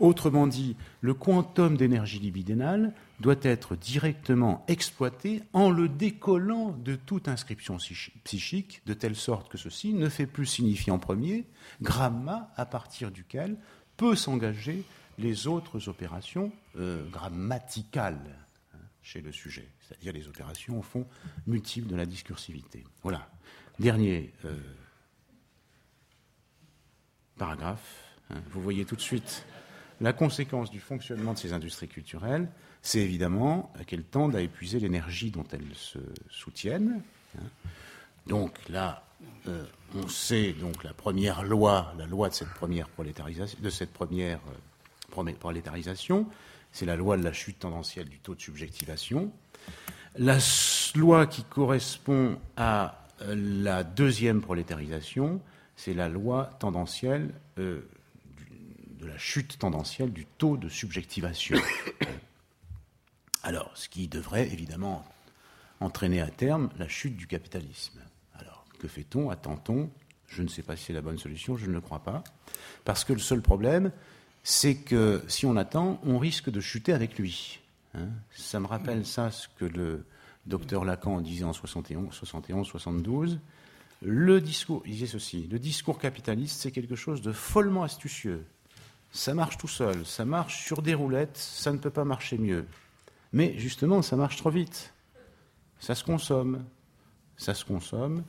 [0.00, 7.28] Autrement dit, le quantum d'énergie libidinale doit être directement exploité en le décollant de toute
[7.28, 7.76] inscription
[8.24, 11.44] psychique, de telle sorte que ceci ne fait plus signifier en premier
[11.82, 13.58] gramma à partir duquel
[13.98, 14.84] peut s'engager
[15.18, 18.38] les autres opérations euh, grammaticales
[18.72, 21.06] hein, chez le sujet, c'est-à-dire les opérations au fond
[21.46, 22.84] multiples de la discursivité.
[23.02, 23.28] Voilà.
[23.78, 24.56] Dernier euh,
[27.36, 28.09] paragraphe.
[28.30, 28.36] Hein.
[28.50, 29.44] vous voyez tout de suite
[30.00, 32.48] la conséquence du fonctionnement de ces industries culturelles,
[32.82, 35.98] c'est évidemment qu'elles tendent à épuiser l'énergie dont elles se
[36.30, 37.02] soutiennent.
[37.38, 37.42] Hein.
[38.26, 39.04] Donc là,
[39.48, 39.64] euh,
[39.94, 44.40] on sait donc la première loi, la loi de cette première prolétarisation, de cette première
[45.38, 46.26] prolétarisation,
[46.72, 49.32] c'est la loi de la chute tendancielle du taux de subjectivation.
[50.16, 50.38] La
[50.94, 55.40] loi qui correspond à euh, la deuxième prolétarisation,
[55.76, 57.80] c'est la loi tendancielle euh,
[59.00, 61.58] de la chute tendancielle du taux de subjectivation.
[63.42, 65.04] Alors, ce qui devrait évidemment
[65.80, 67.98] entraîner à terme la chute du capitalisme.
[68.34, 69.90] Alors, que fait-on Attend-on?
[70.28, 72.22] Je ne sais pas si c'est la bonne solution, je ne le crois pas.
[72.84, 73.90] Parce que le seul problème,
[74.42, 77.60] c'est que si on attend, on risque de chuter avec lui.
[77.94, 78.08] Hein.
[78.36, 80.06] ça me rappelle ça, ce que le
[80.46, 83.40] docteur Lacan disait en 71, 71 72.
[84.02, 88.44] Le discours, il disait ceci, le discours capitaliste, c'est quelque chose de follement astucieux.
[89.12, 92.66] Ça marche tout seul, ça marche sur des roulettes, ça ne peut pas marcher mieux.
[93.32, 94.94] Mais justement, ça marche trop vite.
[95.80, 96.64] Ça se consomme.
[97.36, 98.24] Ça se consomme,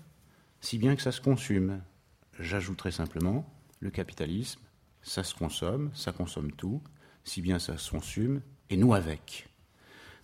[0.62, 1.82] si bien que ça se consume.
[2.40, 3.46] J'ajouterai simplement,
[3.82, 4.62] le capitalisme,
[5.02, 6.82] ça se consomme, ça consomme tout,
[7.24, 9.50] si bien ça se consume, et nous avec.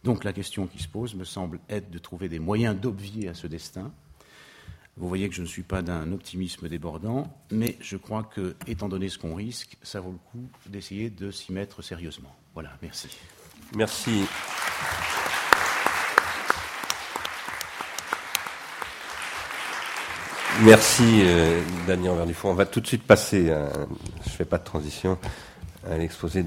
[0.04, 3.34] Donc la question qui se pose me semble être de trouver des moyens d'obvier à
[3.34, 3.92] ce destin.
[4.98, 8.90] Vous voyez que je ne suis pas d'un optimisme débordant, mais je crois que, étant
[8.90, 12.36] donné ce qu'on risque, ça vaut le coup d'essayer de s'y mettre sérieusement.
[12.56, 13.08] Voilà, merci.
[13.76, 14.26] Merci.
[20.64, 22.50] Merci euh, Daniel Verdufond.
[22.50, 25.20] On va tout de suite passer, je ne fais pas de transition,
[25.88, 26.42] à l'exposé